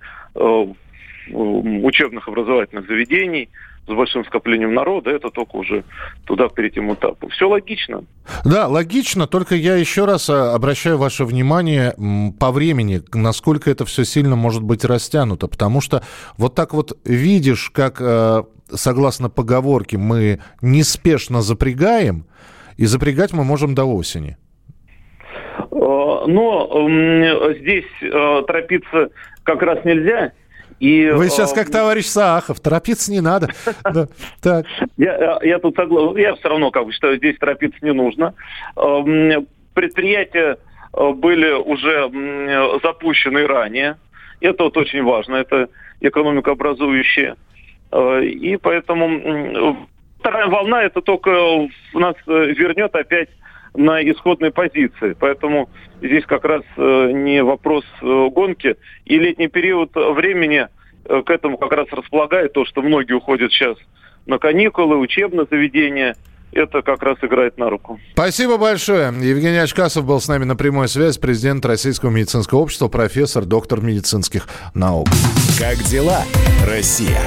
учебных 1.30 2.26
образовательных 2.26 2.88
заведений, 2.88 3.48
с 3.86 3.92
большим 3.92 4.24
скоплением 4.24 4.74
народа, 4.74 5.10
это 5.10 5.30
только 5.30 5.56
уже 5.56 5.84
туда, 6.24 6.48
к 6.48 6.54
третьему 6.54 6.94
этапу. 6.94 7.28
Все 7.28 7.48
логично. 7.48 8.04
Да, 8.44 8.66
логично, 8.66 9.26
только 9.26 9.54
я 9.54 9.76
еще 9.76 10.06
раз 10.06 10.30
а, 10.30 10.54
обращаю 10.54 10.96
ваше 10.96 11.24
внимание 11.24 11.94
по 12.40 12.50
времени, 12.50 13.02
насколько 13.12 13.70
это 13.70 13.84
все 13.84 14.04
сильно 14.04 14.36
может 14.36 14.62
быть 14.62 14.84
растянуто, 14.84 15.48
потому 15.48 15.80
что 15.80 16.02
вот 16.38 16.54
так 16.54 16.72
вот 16.72 16.98
видишь, 17.04 17.70
как, 17.70 18.00
э, 18.00 18.44
согласно 18.70 19.28
поговорке, 19.28 19.98
мы 19.98 20.40
неспешно 20.62 21.42
запрягаем, 21.42 22.26
и 22.76 22.86
запрягать 22.86 23.32
мы 23.32 23.44
можем 23.44 23.74
до 23.74 23.84
осени. 23.84 24.36
Э, 25.58 26.26
но 26.26 27.52
здесь 27.58 27.84
э, 28.00 28.42
торопиться 28.46 29.10
как 29.42 29.62
раз 29.62 29.84
нельзя, 29.84 30.32
И, 30.84 31.10
Вы 31.12 31.30
сейчас 31.30 31.54
как 31.54 31.70
э, 31.70 31.72
товарищ 31.72 32.04
Саахов, 32.04 32.60
торопиться 32.60 33.10
не 33.10 33.22
надо. 33.22 33.48
Так. 34.42 34.66
Я, 34.98 35.58
тут 35.58 35.74
согласен. 35.76 36.18
Я 36.18 36.34
все 36.34 36.48
равно 36.48 36.70
как 36.70 36.84
бы 36.84 36.92
считаю, 36.92 37.16
здесь 37.16 37.38
торопиться 37.38 37.78
не 37.80 37.92
нужно. 37.92 38.34
Эм, 38.76 39.46
Предприятия 39.72 40.58
э, 40.92 41.10
были 41.12 41.52
уже 41.52 42.10
запущены 42.82 43.46
ранее. 43.46 43.96
Это 44.40 44.64
вот 44.64 44.76
очень 44.76 45.02
важно. 45.02 45.36
Это 45.36 45.68
экономикообразующее. 46.00 47.36
Э, 47.90 48.22
И 48.22 48.58
поэтому 48.58 49.86
вторая 50.18 50.48
волна 50.48 50.82
это 50.82 51.00
только 51.00 51.30
нас 51.94 52.14
э, 52.26 52.46
вернет 52.52 52.94
опять 52.94 53.30
на 53.74 54.02
исходной 54.02 54.50
позиции. 54.50 55.16
Поэтому 55.18 55.68
здесь 56.00 56.24
как 56.26 56.44
раз 56.44 56.62
э, 56.76 57.10
не 57.12 57.42
вопрос 57.42 57.84
э, 58.00 58.28
гонки. 58.30 58.76
И 59.04 59.18
летний 59.18 59.48
период 59.48 59.90
времени 59.94 60.68
э, 61.04 61.22
к 61.22 61.30
этому 61.30 61.58
как 61.58 61.72
раз 61.72 61.88
располагает 61.90 62.52
то, 62.52 62.64
что 62.64 62.82
многие 62.82 63.14
уходят 63.14 63.52
сейчас 63.52 63.76
на 64.26 64.38
каникулы, 64.38 64.96
учебное 64.96 65.46
заведение. 65.50 66.14
Это 66.52 66.82
как 66.82 67.02
раз 67.02 67.18
играет 67.20 67.58
на 67.58 67.68
руку. 67.68 67.98
Спасибо 68.12 68.58
большое. 68.58 69.06
Евгений 69.06 69.58
Очкасов 69.58 70.06
был 70.06 70.20
с 70.20 70.28
нами 70.28 70.44
на 70.44 70.54
прямой 70.54 70.86
связи, 70.86 71.20
президент 71.20 71.66
Российского 71.66 72.10
медицинского 72.10 72.60
общества, 72.60 72.86
профессор, 72.86 73.44
доктор 73.44 73.80
медицинских 73.80 74.46
наук. 74.72 75.08
Как 75.58 75.78
дела, 75.78 76.22
Россия? 76.64 77.20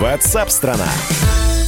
Ватсап-страна! 0.00 0.88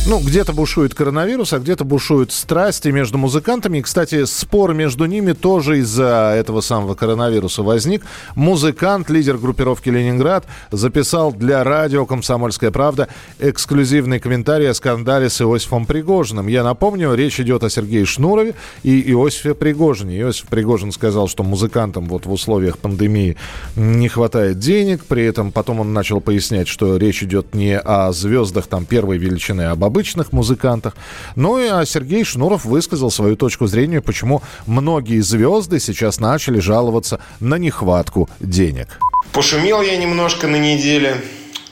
Ну, 0.08 0.20
где-то 0.20 0.52
бушует 0.52 0.94
коронавирус, 0.94 1.52
а 1.52 1.58
где-то 1.58 1.82
бушуют 1.82 2.30
страсти 2.30 2.90
между 2.90 3.18
музыкантами. 3.18 3.78
И, 3.78 3.82
кстати, 3.82 4.24
спор 4.24 4.72
между 4.72 5.06
ними 5.06 5.32
тоже 5.32 5.80
из-за 5.80 6.32
этого 6.38 6.60
самого 6.60 6.94
коронавируса 6.94 7.64
возник. 7.64 8.04
Музыкант, 8.36 9.10
лидер 9.10 9.36
группировки 9.36 9.88
«Ленинград», 9.88 10.46
записал 10.70 11.32
для 11.32 11.64
радио 11.64 12.06
«Комсомольская 12.06 12.70
правда» 12.70 13.08
эксклюзивный 13.40 14.20
комментарий 14.20 14.70
о 14.70 14.74
скандале 14.74 15.28
с 15.28 15.42
Иосифом 15.42 15.86
Пригожиным. 15.86 16.46
Я 16.46 16.62
напомню, 16.62 17.12
речь 17.14 17.40
идет 17.40 17.64
о 17.64 17.68
Сергее 17.68 18.04
Шнурове 18.04 18.54
и 18.84 19.10
Иосифе 19.10 19.54
Пригожине. 19.54 20.20
Иосиф 20.20 20.46
Пригожин 20.46 20.92
сказал, 20.92 21.26
что 21.26 21.42
музыкантам 21.42 22.04
вот 22.04 22.26
в 22.26 22.32
условиях 22.32 22.78
пандемии 22.78 23.36
не 23.74 24.06
хватает 24.06 24.60
денег. 24.60 25.04
При 25.04 25.24
этом 25.24 25.50
потом 25.50 25.80
он 25.80 25.92
начал 25.92 26.20
пояснять, 26.20 26.68
что 26.68 26.96
речь 26.96 27.24
идет 27.24 27.56
не 27.56 27.76
о 27.76 28.12
звездах 28.12 28.68
там 28.68 28.84
первой 28.84 29.18
величины, 29.18 29.62
а 29.62 29.72
об 29.72 29.95
обычных 29.96 30.32
музыкантах. 30.32 30.94
Ну 31.36 31.58
и 31.58 31.68
а 31.68 31.86
Сергей 31.86 32.22
Шнуров 32.22 32.66
высказал 32.66 33.10
свою 33.10 33.34
точку 33.34 33.66
зрения, 33.66 34.02
почему 34.02 34.42
многие 34.66 35.20
звезды 35.20 35.80
сейчас 35.80 36.20
начали 36.20 36.58
жаловаться 36.60 37.18
на 37.40 37.56
нехватку 37.56 38.28
денег. 38.38 39.00
Пошумел 39.32 39.80
я 39.80 39.96
немножко 39.96 40.48
на 40.48 40.56
неделе. 40.56 41.16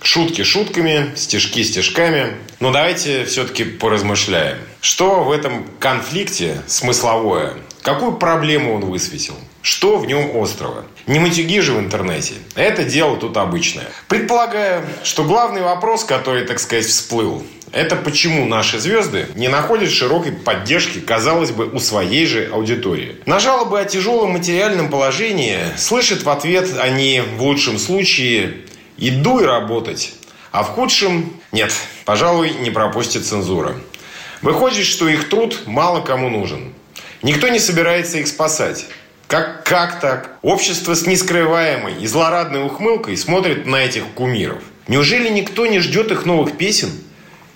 Шутки 0.01 0.43
шутками, 0.43 1.13
стишки 1.17 1.63
стишками. 1.63 2.33
Но 2.61 2.73
давайте 2.73 3.25
все-таки 3.27 3.65
поразмышляем. 3.65 4.57
Что 4.81 5.23
в 5.23 5.31
этом 5.31 5.67
конфликте 5.79 6.63
смысловое? 6.67 7.55
Какую 7.83 8.13
проблему 8.13 8.75
он 8.75 8.87
высветил? 8.87 9.35
Что 9.61 9.99
в 9.99 10.07
нем 10.07 10.31
острого? 10.43 10.85
Не 11.07 11.19
матюги 11.19 11.61
же 11.61 11.73
в 11.73 11.79
интернете. 11.79 12.35
Это 12.55 12.85
дело 12.85 13.17
тут 13.17 13.37
обычное. 13.37 13.87
Предполагаю, 14.09 14.83
что 15.03 15.25
главный 15.25 15.63
вопрос, 15.63 16.05
который, 16.05 16.47
так 16.47 16.59
сказать, 16.61 16.87
всплыл, 16.87 17.43
это 17.75 17.97
почему 17.97 18.47
наши 18.47 18.79
звезды 18.79 19.27
не 19.35 19.49
находят 19.49 19.91
широкой 19.91 20.31
поддержки, 20.31 21.01
казалось 21.01 21.51
бы, 21.51 21.67
у 21.67 21.81
своей 21.81 22.25
же 22.25 22.49
аудитории. 22.53 23.17
На 23.27 23.41
жалобы 23.41 23.81
о 23.81 23.85
тяжелом 23.85 24.31
материальном 24.31 24.89
положении 24.89 25.59
слышат 25.77 26.23
в 26.23 26.31
ответ 26.31 26.69
они 26.79 27.21
в 27.37 27.43
лучшем 27.43 27.79
случае 27.79 28.59
«иду 28.97 29.41
и 29.41 29.45
работать», 29.45 30.15
а 30.53 30.63
в 30.63 30.69
худшем 30.69 31.33
«нет, 31.51 31.73
пожалуй, 32.05 32.55
не 32.61 32.71
пропустит 32.71 33.27
цензура». 33.27 33.75
Выходит, 34.41 34.87
что 34.87 35.09
их 35.09 35.29
труд 35.29 35.63
мало 35.67 36.01
кому 36.01 36.29
нужен. 36.29 36.73
Никто 37.23 37.49
не 37.49 37.59
собирается 37.59 38.19
их 38.19 38.29
спасать. 38.29 38.87
Как, 39.27 39.65
как 39.65 40.01
так? 40.01 40.37
Общество 40.43 40.95
с 40.95 41.07
нескрываемой 41.07 41.95
и 41.95 42.07
злорадной 42.07 42.63
ухмылкой 42.63 43.17
смотрит 43.17 43.67
на 43.67 43.77
этих 43.77 44.05
кумиров. 44.15 44.63
Неужели 44.87 45.29
никто 45.31 45.67
не 45.67 45.81
ждет 45.81 46.13
их 46.13 46.27
новых 46.27 46.57
песен? 46.59 46.91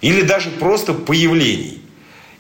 Или 0.01 0.23
даже 0.23 0.51
просто 0.51 0.95
появлений? 0.95 1.83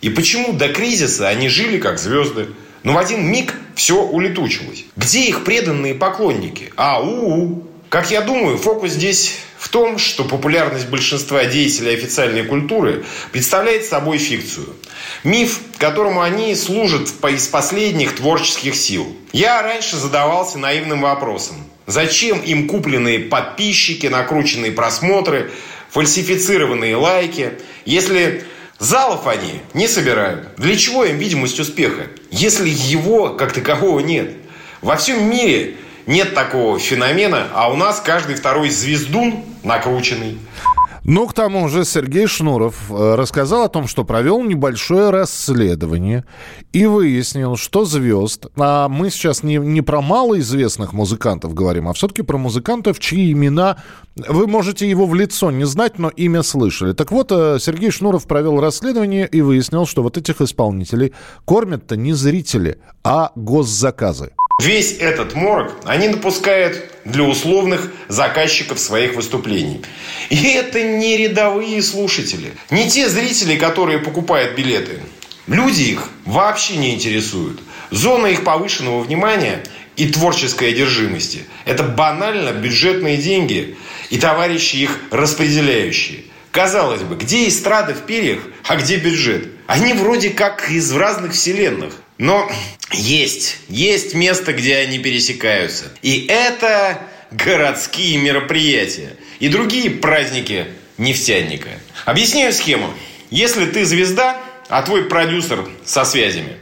И 0.00 0.10
почему 0.10 0.52
до 0.52 0.68
кризиса 0.68 1.28
они 1.28 1.48
жили 1.48 1.78
как 1.78 1.98
звезды? 1.98 2.48
Но 2.84 2.92
в 2.92 2.98
один 2.98 3.26
миг 3.26 3.54
все 3.74 4.00
улетучилось. 4.00 4.84
Где 4.96 5.28
их 5.28 5.44
преданные 5.44 5.94
поклонники? 5.94 6.72
Ау! 6.76 7.64
Как 7.88 8.10
я 8.10 8.20
думаю, 8.20 8.58
фокус 8.58 8.92
здесь 8.92 9.38
в 9.58 9.70
том, 9.70 9.98
что 9.98 10.22
популярность 10.22 10.88
большинства 10.88 11.44
деятелей 11.46 11.94
официальной 11.94 12.44
культуры 12.44 13.04
представляет 13.32 13.84
собой 13.84 14.18
фикцию. 14.18 14.76
Миф, 15.24 15.60
которому 15.78 16.20
они 16.20 16.54
служат 16.54 17.08
из 17.30 17.48
последних 17.48 18.14
творческих 18.14 18.76
сил. 18.76 19.16
Я 19.32 19.62
раньше 19.62 19.96
задавался 19.96 20.58
наивным 20.58 21.00
вопросом. 21.00 21.56
Зачем 21.86 22.40
им 22.40 22.68
купленные 22.68 23.18
подписчики, 23.18 24.06
накрученные 24.06 24.72
просмотры, 24.72 25.50
фальсифицированные 25.90 26.96
лайки, 26.96 27.52
если 27.84 28.44
залов 28.78 29.26
они 29.26 29.60
не 29.74 29.88
собирают? 29.88 30.54
Для 30.56 30.76
чего 30.76 31.04
им 31.04 31.18
видимость 31.18 31.58
успеха, 31.60 32.06
если 32.30 32.68
его 32.68 33.30
как 33.30 33.52
такового 33.52 34.00
нет? 34.00 34.32
Во 34.80 34.96
всем 34.96 35.28
мире 35.28 35.76
нет 36.06 36.34
такого 36.34 36.78
феномена, 36.78 37.48
а 37.52 37.70
у 37.72 37.76
нас 37.76 38.00
каждый 38.00 38.36
второй 38.36 38.70
звездун 38.70 39.44
накрученный. 39.62 40.38
Ну, 41.10 41.26
к 41.26 41.32
тому 41.32 41.70
же 41.70 41.86
Сергей 41.86 42.26
Шнуров 42.26 42.90
э, 42.90 43.14
рассказал 43.14 43.62
о 43.62 43.70
том, 43.70 43.86
что 43.86 44.04
провел 44.04 44.42
небольшое 44.42 45.08
расследование 45.08 46.26
и 46.74 46.84
выяснил, 46.84 47.56
что 47.56 47.86
звезд, 47.86 48.48
а 48.58 48.90
мы 48.90 49.08
сейчас 49.08 49.42
не, 49.42 49.56
не 49.56 49.80
про 49.80 50.02
малоизвестных 50.02 50.92
музыкантов 50.92 51.54
говорим, 51.54 51.88
а 51.88 51.94
все-таки 51.94 52.20
про 52.20 52.36
музыкантов, 52.36 53.00
чьи 53.00 53.32
имена, 53.32 53.78
вы 54.16 54.46
можете 54.46 54.86
его 54.86 55.06
в 55.06 55.14
лицо 55.14 55.50
не 55.50 55.64
знать, 55.64 55.98
но 55.98 56.10
имя 56.10 56.42
слышали. 56.42 56.92
Так 56.92 57.10
вот, 57.10 57.32
э, 57.32 57.56
Сергей 57.58 57.90
Шнуров 57.90 58.26
провел 58.26 58.60
расследование 58.60 59.26
и 59.26 59.40
выяснил, 59.40 59.86
что 59.86 60.02
вот 60.02 60.18
этих 60.18 60.42
исполнителей 60.42 61.14
кормят-то 61.46 61.96
не 61.96 62.12
зрители, 62.12 62.80
а 63.02 63.32
госзаказы. 63.34 64.32
Весь 64.58 64.96
этот 64.98 65.34
морок 65.34 65.74
они 65.84 66.08
допускают 66.08 66.90
для 67.04 67.22
условных 67.22 67.92
заказчиков 68.08 68.80
своих 68.80 69.14
выступлений. 69.14 69.82
И 70.30 70.48
это 70.48 70.82
не 70.82 71.16
рядовые 71.16 71.80
слушатели, 71.80 72.52
не 72.70 72.90
те 72.90 73.08
зрители, 73.08 73.56
которые 73.56 74.00
покупают 74.00 74.56
билеты. 74.56 74.98
Люди 75.46 75.82
их 75.82 76.10
вообще 76.24 76.76
не 76.76 76.94
интересуют. 76.94 77.60
Зона 77.90 78.26
их 78.26 78.42
повышенного 78.42 79.00
внимания 79.00 79.62
и 79.96 80.08
творческой 80.08 80.70
одержимости– 80.70 81.44
это 81.64 81.84
банально 81.84 82.50
бюджетные 82.50 83.16
деньги 83.16 83.76
и 84.10 84.18
товарищи 84.18 84.76
их 84.76 85.00
распределяющие. 85.12 86.24
Казалось 86.50 87.02
бы, 87.02 87.16
где 87.16 87.48
эстрада 87.48 87.94
в 87.94 88.06
перьях, 88.06 88.40
а 88.64 88.76
где 88.76 88.96
бюджет? 88.96 89.48
Они 89.66 89.92
вроде 89.92 90.30
как 90.30 90.70
из 90.70 90.90
разных 90.92 91.32
вселенных. 91.32 91.94
Но 92.16 92.50
есть, 92.92 93.58
есть 93.68 94.14
место, 94.14 94.52
где 94.52 94.76
они 94.76 94.98
пересекаются. 94.98 95.84
И 96.02 96.26
это 96.28 97.00
городские 97.30 98.18
мероприятия. 98.18 99.10
И 99.40 99.48
другие 99.48 99.90
праздники 99.90 100.66
нефтяника. 100.96 101.70
Объясняю 102.06 102.52
схему. 102.52 102.92
Если 103.30 103.66
ты 103.66 103.84
звезда, 103.84 104.40
а 104.68 104.82
твой 104.82 105.04
продюсер 105.04 105.68
со 105.84 106.04
связями, 106.04 106.56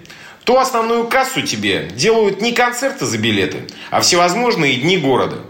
то 0.45 0.61
основную 0.61 1.09
кассу 1.09 1.43
тебе 1.43 1.89
делают 1.95 2.41
не 2.41 2.53
концерты 2.53 3.07
за 3.07 3.19
билеты, 3.19 3.63
а 3.91 4.01
всевозможные 4.01 4.77
дни 4.77 4.99
города. 4.99 5.41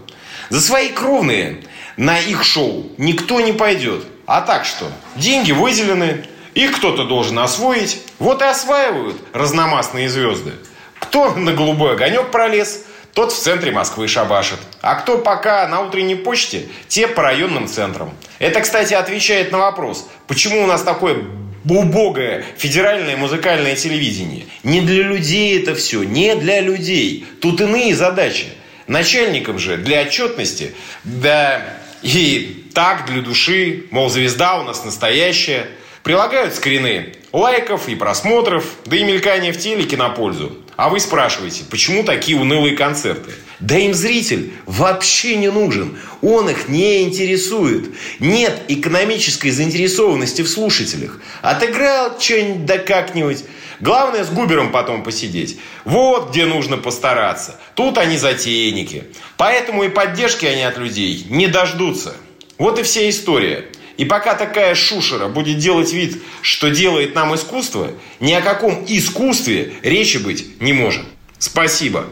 За 0.49 0.61
свои 0.61 0.89
кровные 0.89 1.63
на 1.97 2.19
их 2.19 2.43
шоу 2.43 2.91
никто 2.97 3.41
не 3.41 3.51
пойдет. 3.51 4.05
А 4.27 4.41
так 4.41 4.65
что? 4.65 4.91
Деньги 5.15 5.53
выделены, 5.53 6.25
их 6.53 6.75
кто-то 6.75 7.05
должен 7.05 7.39
освоить. 7.39 8.01
Вот 8.19 8.41
и 8.41 8.45
осваивают 8.45 9.15
разномастные 9.31 10.09
звезды. 10.09 10.51
Кто 10.99 11.33
на 11.33 11.53
голубой 11.53 11.93
огонек 11.93 12.29
пролез, 12.29 12.83
тот 13.13 13.31
в 13.31 13.39
центре 13.39 13.71
Москвы 13.71 14.09
шабашит. 14.09 14.59
А 14.81 14.95
кто 14.95 15.17
пока 15.17 15.65
на 15.69 15.79
утренней 15.79 16.15
почте, 16.15 16.67
те 16.89 17.07
по 17.07 17.23
районным 17.23 17.67
центрам. 17.67 18.13
Это, 18.37 18.59
кстати, 18.59 18.93
отвечает 18.93 19.53
на 19.53 19.59
вопрос, 19.59 20.07
почему 20.27 20.63
у 20.63 20.67
нас 20.67 20.83
такое 20.83 21.23
убогое 21.63 22.43
федеральное 22.57 23.15
музыкальное 23.15 23.75
телевидение. 23.75 24.45
Не 24.63 24.81
для 24.81 25.03
людей 25.03 25.57
это 25.61 25.73
все, 25.73 26.03
не 26.03 26.35
для 26.35 26.59
людей. 26.59 27.25
Тут 27.41 27.61
иные 27.61 27.95
задачи. 27.95 28.47
Начальникам 28.87 29.57
же 29.57 29.77
для 29.77 30.01
отчетности, 30.01 30.73
да 31.03 31.61
и 32.01 32.66
так 32.77 33.07
для 33.07 33.23
души, 33.23 33.85
мол, 33.89 34.07
звезда 34.07 34.59
у 34.59 34.63
нас 34.63 34.85
настоящая. 34.85 35.65
Прилагают 36.03 36.53
скрины 36.53 37.15
лайков 37.33 37.89
и 37.89 37.95
просмотров, 37.95 38.65
да 38.85 38.97
и 38.97 39.03
мелькания 39.03 39.51
в 39.51 39.57
телеке 39.57 39.97
на 39.97 40.09
пользу. 40.09 40.55
А 40.75 40.89
вы 40.89 40.99
спрашиваете, 40.99 41.63
почему 41.71 42.03
такие 42.03 42.37
унылые 42.37 42.77
концерты? 42.77 43.31
Да 43.59 43.79
им 43.79 43.95
зритель 43.95 44.53
вообще 44.67 45.37
не 45.37 45.49
нужен. 45.49 45.97
Он 46.21 46.51
их 46.51 46.69
не 46.69 47.01
интересует. 47.01 47.95
Нет 48.19 48.61
экономической 48.67 49.49
заинтересованности 49.49 50.43
в 50.43 50.47
слушателях. 50.47 51.19
Отыграл 51.41 52.19
что-нибудь 52.19 52.65
да 52.65 52.77
как-нибудь. 52.77 53.43
Главное 53.79 54.23
с 54.23 54.29
Губером 54.29 54.71
потом 54.71 55.03
посидеть. 55.03 55.57
Вот 55.83 56.29
где 56.29 56.45
нужно 56.45 56.77
постараться. 56.77 57.59
Тут 57.73 57.97
они 57.97 58.19
затейники. 58.19 59.05
Поэтому 59.35 59.83
и 59.83 59.89
поддержки 59.89 60.45
они 60.45 60.61
от 60.61 60.77
людей 60.77 61.25
не 61.27 61.47
дождутся. 61.47 62.13
Вот 62.57 62.79
и 62.79 62.83
вся 62.83 63.09
история. 63.09 63.65
И 63.97 64.05
пока 64.05 64.35
такая 64.35 64.75
шушера 64.75 65.27
будет 65.27 65.57
делать 65.57 65.91
вид, 65.91 66.21
что 66.41 66.69
делает 66.69 67.15
нам 67.15 67.33
искусство, 67.35 67.91
ни 68.19 68.31
о 68.33 68.41
каком 68.41 68.85
искусстве 68.87 69.73
речи 69.81 70.17
быть 70.17 70.61
не 70.61 70.73
может. 70.73 71.05
Спасибо. 71.39 72.07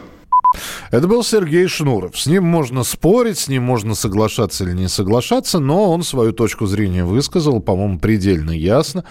Это 0.90 1.08
был 1.08 1.24
Сергей 1.24 1.66
Шнуров. 1.66 2.18
С 2.18 2.26
ним 2.26 2.44
можно 2.44 2.84
спорить, 2.84 3.38
с 3.38 3.48
ним 3.48 3.64
можно 3.64 3.94
соглашаться 3.94 4.64
или 4.64 4.72
не 4.72 4.88
соглашаться, 4.88 5.58
но 5.58 5.90
он 5.90 6.02
свою 6.02 6.32
точку 6.32 6.66
зрения 6.66 7.04
высказал, 7.04 7.60
по-моему, 7.60 7.98
предельно 7.98 8.52
ясно. 8.52 9.04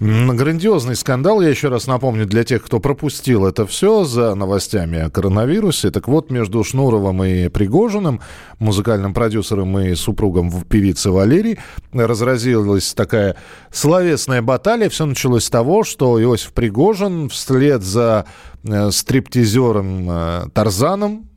Грандиозный 0.00 0.96
скандал, 0.96 1.40
я 1.40 1.48
еще 1.48 1.68
раз 1.68 1.86
напомню, 1.86 2.26
для 2.26 2.44
тех, 2.44 2.64
кто 2.64 2.80
пропустил 2.80 3.46
это 3.46 3.66
все 3.66 4.04
за 4.04 4.34
новостями 4.34 4.98
о 4.98 5.10
коронавирусе. 5.10 5.90
Так 5.90 6.08
вот, 6.08 6.30
между 6.30 6.64
Шнуровым 6.64 7.22
и 7.22 7.48
Пригожиным, 7.48 8.20
музыкальным 8.58 9.14
продюсером 9.14 9.78
и 9.78 9.94
супругом 9.94 10.50
певицы 10.62 11.10
Валерий, 11.10 11.58
разразилась 11.92 12.92
такая 12.94 13.36
словесная 13.70 14.42
баталия. 14.42 14.88
Все 14.88 15.06
началось 15.06 15.44
с 15.44 15.50
того, 15.50 15.84
что 15.84 16.20
Иосиф 16.20 16.52
Пригожин 16.52 17.28
вслед 17.28 17.82
за 17.82 18.26
стриптизером 18.90 20.10
э, 20.10 20.48
Тарзаном, 20.52 21.29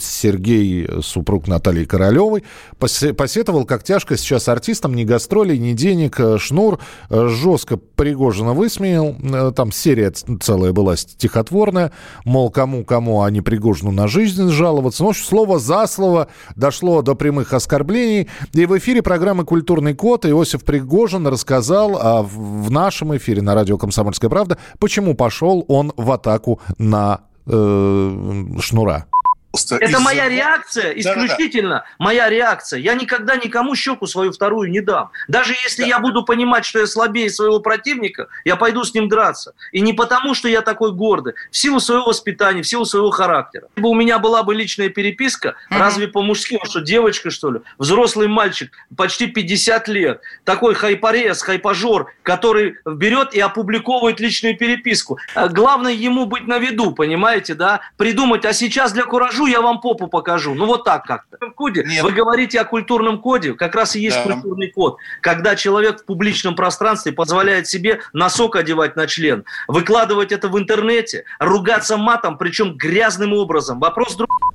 Сергей, 0.00 0.88
супруг 1.02 1.46
Натальи 1.46 1.84
Королевой, 1.84 2.44
посетовал, 2.78 3.66
как 3.66 3.82
тяжко 3.82 4.16
сейчас 4.16 4.48
артистам 4.48 4.94
ни 4.94 5.04
гастролей, 5.04 5.58
ни 5.58 5.74
денег. 5.74 6.18
Э, 6.18 6.38
Шнур 6.38 6.78
э, 7.10 7.28
жестко 7.28 7.76
Пригожина 7.76 8.54
высмеял. 8.54 9.14
Э, 9.22 9.52
там 9.54 9.70
серия 9.70 10.10
целая 10.10 10.72
была 10.72 10.96
стихотворная. 10.96 11.92
Мол, 12.24 12.50
кому-кому, 12.50 13.22
а 13.22 13.30
не 13.30 13.42
Пригожину 13.42 13.90
на 13.90 14.08
жизнь 14.08 14.48
жаловаться. 14.48 15.04
Ну, 15.04 15.12
слово 15.12 15.58
за 15.58 15.86
слово 15.86 16.28
дошло 16.56 17.02
до 17.02 17.14
прямых 17.14 17.52
оскорблений. 17.52 18.28
И 18.54 18.64
в 18.64 18.78
эфире 18.78 19.02
программы 19.02 19.44
«Культурный 19.44 19.94
код» 19.94 20.24
Иосиф 20.24 20.64
Пригожин 20.64 21.26
рассказал 21.26 21.98
а 22.00 22.22
в 22.22 22.70
нашем 22.70 23.14
эфире 23.16 23.42
на 23.42 23.54
радио 23.54 23.76
«Комсомольская 23.76 24.30
правда», 24.30 24.56
почему 24.78 25.14
пошел 25.14 25.66
он 25.68 25.92
в 25.98 26.10
атаку 26.12 26.60
на 26.78 27.20
э, 27.46 28.46
Шнура. 28.60 29.06
Это 29.52 29.98
моя 29.98 30.28
реакция, 30.28 30.92
исключительно 30.92 31.68
да, 31.68 31.78
да, 31.78 31.86
да. 31.88 31.94
моя 31.98 32.28
реакция. 32.30 32.78
Я 32.78 32.94
никогда 32.94 33.34
никому 33.36 33.74
щеку 33.74 34.06
свою 34.06 34.30
вторую 34.30 34.70
не 34.70 34.80
дам. 34.80 35.10
Даже 35.26 35.54
если 35.64 35.82
да. 35.82 35.88
я 35.88 35.98
буду 35.98 36.24
понимать, 36.24 36.64
что 36.64 36.78
я 36.78 36.86
слабее 36.86 37.28
своего 37.30 37.58
противника, 37.58 38.28
я 38.44 38.54
пойду 38.54 38.84
с 38.84 38.94
ним 38.94 39.08
драться. 39.08 39.54
И 39.72 39.80
не 39.80 39.92
потому, 39.92 40.34
что 40.34 40.48
я 40.48 40.62
такой 40.62 40.92
гордый, 40.92 41.34
в 41.50 41.56
силу 41.56 41.80
своего 41.80 42.06
воспитания, 42.06 42.62
в 42.62 42.68
силу 42.68 42.84
своего 42.84 43.10
характера. 43.10 43.68
Если 43.74 43.82
бы 43.82 43.88
у 43.88 43.94
меня 43.94 44.20
была 44.20 44.44
бы 44.44 44.54
личная 44.54 44.88
переписка, 44.88 45.48
mm-hmm. 45.48 45.78
разве 45.78 46.08
по-мужски, 46.08 46.60
что 46.64 46.80
девочка, 46.80 47.30
что 47.30 47.50
ли, 47.50 47.60
взрослый 47.76 48.28
мальчик, 48.28 48.70
почти 48.96 49.26
50 49.26 49.88
лет, 49.88 50.20
такой 50.44 50.74
хайпорез, 50.74 51.42
хайпажор, 51.42 52.12
который 52.22 52.76
берет 52.84 53.34
и 53.34 53.40
опубликовывает 53.40 54.20
личную 54.20 54.56
переписку. 54.56 55.18
А 55.34 55.48
главное 55.48 55.92
ему 55.92 56.26
быть 56.26 56.46
на 56.46 56.58
виду, 56.58 56.92
понимаете, 56.92 57.54
да? 57.54 57.80
Придумать, 57.96 58.44
а 58.44 58.52
сейчас 58.52 58.92
для 58.92 59.04
куража 59.04 59.39
покажу, 59.40 59.46
я 59.46 59.60
вам 59.60 59.80
попу 59.80 60.06
покажу. 60.08 60.54
Ну 60.54 60.66
вот 60.66 60.84
так 60.84 61.04
как-то. 61.04 61.38
В 61.40 61.52
коде, 61.52 61.84
вы 62.02 62.12
говорите 62.12 62.60
о 62.60 62.64
культурном 62.64 63.20
коде, 63.20 63.54
как 63.54 63.74
раз 63.74 63.96
и 63.96 64.00
есть 64.00 64.16
да. 64.24 64.32
культурный 64.32 64.70
код. 64.70 64.96
Когда 65.20 65.56
человек 65.56 66.02
в 66.02 66.04
публичном 66.04 66.54
пространстве 66.54 67.12
позволяет 67.12 67.66
себе 67.66 68.00
носок 68.12 68.56
одевать 68.56 68.96
на 68.96 69.06
член, 69.06 69.44
выкладывать 69.68 70.32
это 70.32 70.48
в 70.48 70.58
интернете, 70.58 71.24
ругаться 71.38 71.96
матом, 71.96 72.38
причем 72.38 72.76
грязным 72.76 73.32
образом. 73.32 73.80
Вопрос 73.80 74.14
другой. 74.16 74.50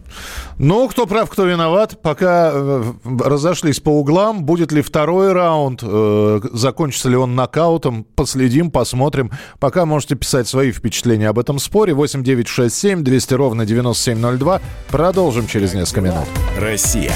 Ну, 0.57 0.87
кто 0.87 1.05
прав, 1.05 1.29
кто 1.29 1.45
виноват. 1.45 2.01
Пока 2.01 2.51
э, 2.53 2.83
разошлись 3.19 3.79
по 3.79 3.89
углам. 3.89 4.45
Будет 4.45 4.71
ли 4.71 4.81
второй 4.81 5.33
раунд? 5.33 5.81
Э, 5.83 6.39
закончится 6.53 7.09
ли 7.09 7.17
он 7.17 7.35
нокаутом? 7.35 8.05
Последим, 8.15 8.71
посмотрим. 8.71 9.31
Пока 9.59 9.85
можете 9.85 10.15
писать 10.15 10.47
свои 10.47 10.71
впечатления 10.71 11.27
об 11.27 11.39
этом 11.39 11.59
споре. 11.59 11.93
8 11.93 12.23
9 12.23 12.47
6 12.47 12.73
7 12.73 13.03
200 13.03 13.33
ровно 13.33 13.65
9702. 13.65 14.61
Продолжим 14.87 15.47
через 15.47 15.73
несколько 15.73 16.01
минут. 16.01 16.27
Россия. 16.57 17.13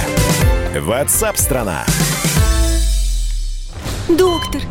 Ватсап-страна! 0.76 1.86
Доктор, 4.08 4.62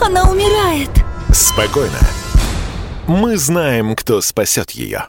она 0.00 0.30
умирает. 0.30 0.90
Спокойно. 1.32 1.98
Мы 3.06 3.36
знаем, 3.36 3.94
кто 3.96 4.20
спасет 4.20 4.70
ее. 4.70 5.08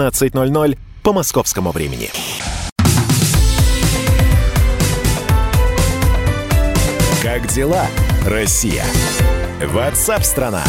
17.00 0.00 0.78
по 1.02 1.12
московскому 1.12 1.72
времени. 1.72 2.10
Как 7.22 7.46
дела, 7.48 7.86
Россия? 8.24 8.84
Ватсап-страна! 9.64 10.64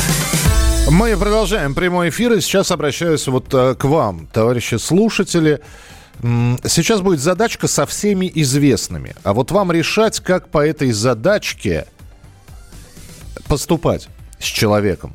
Мы 0.89 1.15
продолжаем 1.18 1.76
прямой 1.76 2.10
эфир, 2.10 2.34
и 2.34 2.42
сейчас 2.42 2.72
обращаюсь 2.72 3.28
вот 3.28 3.54
э, 3.54 3.76
к 3.76 3.84
вам, 3.86 4.28
товарищи 4.34 4.76
слушатели. 4.76 5.62
Сейчас 6.22 7.02
будет 7.02 7.20
задачка 7.20 7.68
со 7.68 7.86
всеми 7.86 8.30
известными. 8.34 9.15
А 9.24 9.34
вот 9.34 9.52
вам 9.52 9.72
решать, 9.72 10.20
как 10.20 10.50
по 10.50 10.65
этой 10.65 10.92
задачке 10.92 11.86
поступать 13.48 14.10
с 14.39 14.46
человеком. 14.46 15.13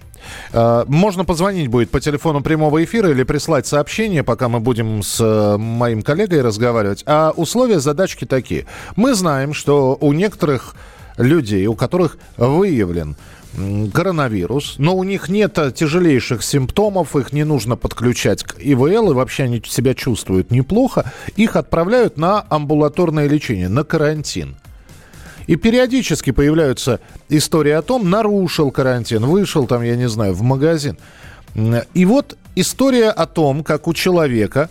Э, 0.53 0.85
можно 0.87 1.25
позвонить 1.25 1.69
будет 1.69 1.91
по 1.91 2.01
телефону 2.01 2.43
прямого 2.43 2.83
эфира 2.85 3.11
или 3.11 3.23
прислать 3.23 3.67
сообщение, 3.67 4.23
пока 4.23 4.49
мы 4.49 4.61
будем 4.61 5.03
с 5.03 5.21
э, 5.21 5.57
моим 5.57 6.03
коллегой 6.03 6.43
разговаривать. 6.43 7.03
А 7.07 7.33
условия 7.35 7.81
задачки 7.81 8.25
такие. 8.25 8.67
Мы 8.97 9.15
знаем, 9.15 9.55
что 9.55 9.97
у 10.01 10.13
некоторых 10.13 10.75
людей, 11.17 11.67
у 11.67 11.75
которых 11.75 12.19
выявлен 12.37 13.17
коронавирус, 13.93 14.77
но 14.79 14.97
у 14.97 15.05
них 15.05 15.29
нет 15.29 15.59
тяжелейших 15.75 16.43
симптомов, 16.43 17.15
их 17.15 17.33
не 17.33 17.45
нужно 17.45 17.77
подключать 17.77 18.43
к 18.43 18.57
ИВЛ, 18.59 19.13
и 19.13 19.15
вообще 19.15 19.45
они 19.45 19.63
себя 19.65 19.95
чувствуют 19.95 20.51
неплохо, 20.51 21.13
их 21.37 21.57
отправляют 21.57 22.17
на 22.17 22.45
амбулаторное 22.49 23.29
лечение, 23.29 23.69
на 23.69 23.85
карантин. 23.85 24.57
И 25.47 25.57
периодически 25.57 26.31
появляются 26.31 27.01
истории 27.29 27.73
о 27.73 27.83
том, 27.83 28.09
нарушил 28.09 28.71
карантин, 28.71 29.27
вышел 29.27 29.67
там, 29.67 29.83
я 29.83 29.97
не 29.97 30.09
знаю, 30.09 30.35
в 30.35 30.43
магазин. 30.43 30.97
И 31.95 32.05
вот 32.05 32.37
история 32.57 33.11
о 33.11 33.27
том, 33.27 33.63
как 33.63 33.87
у 33.87 33.95
человека 33.95 34.71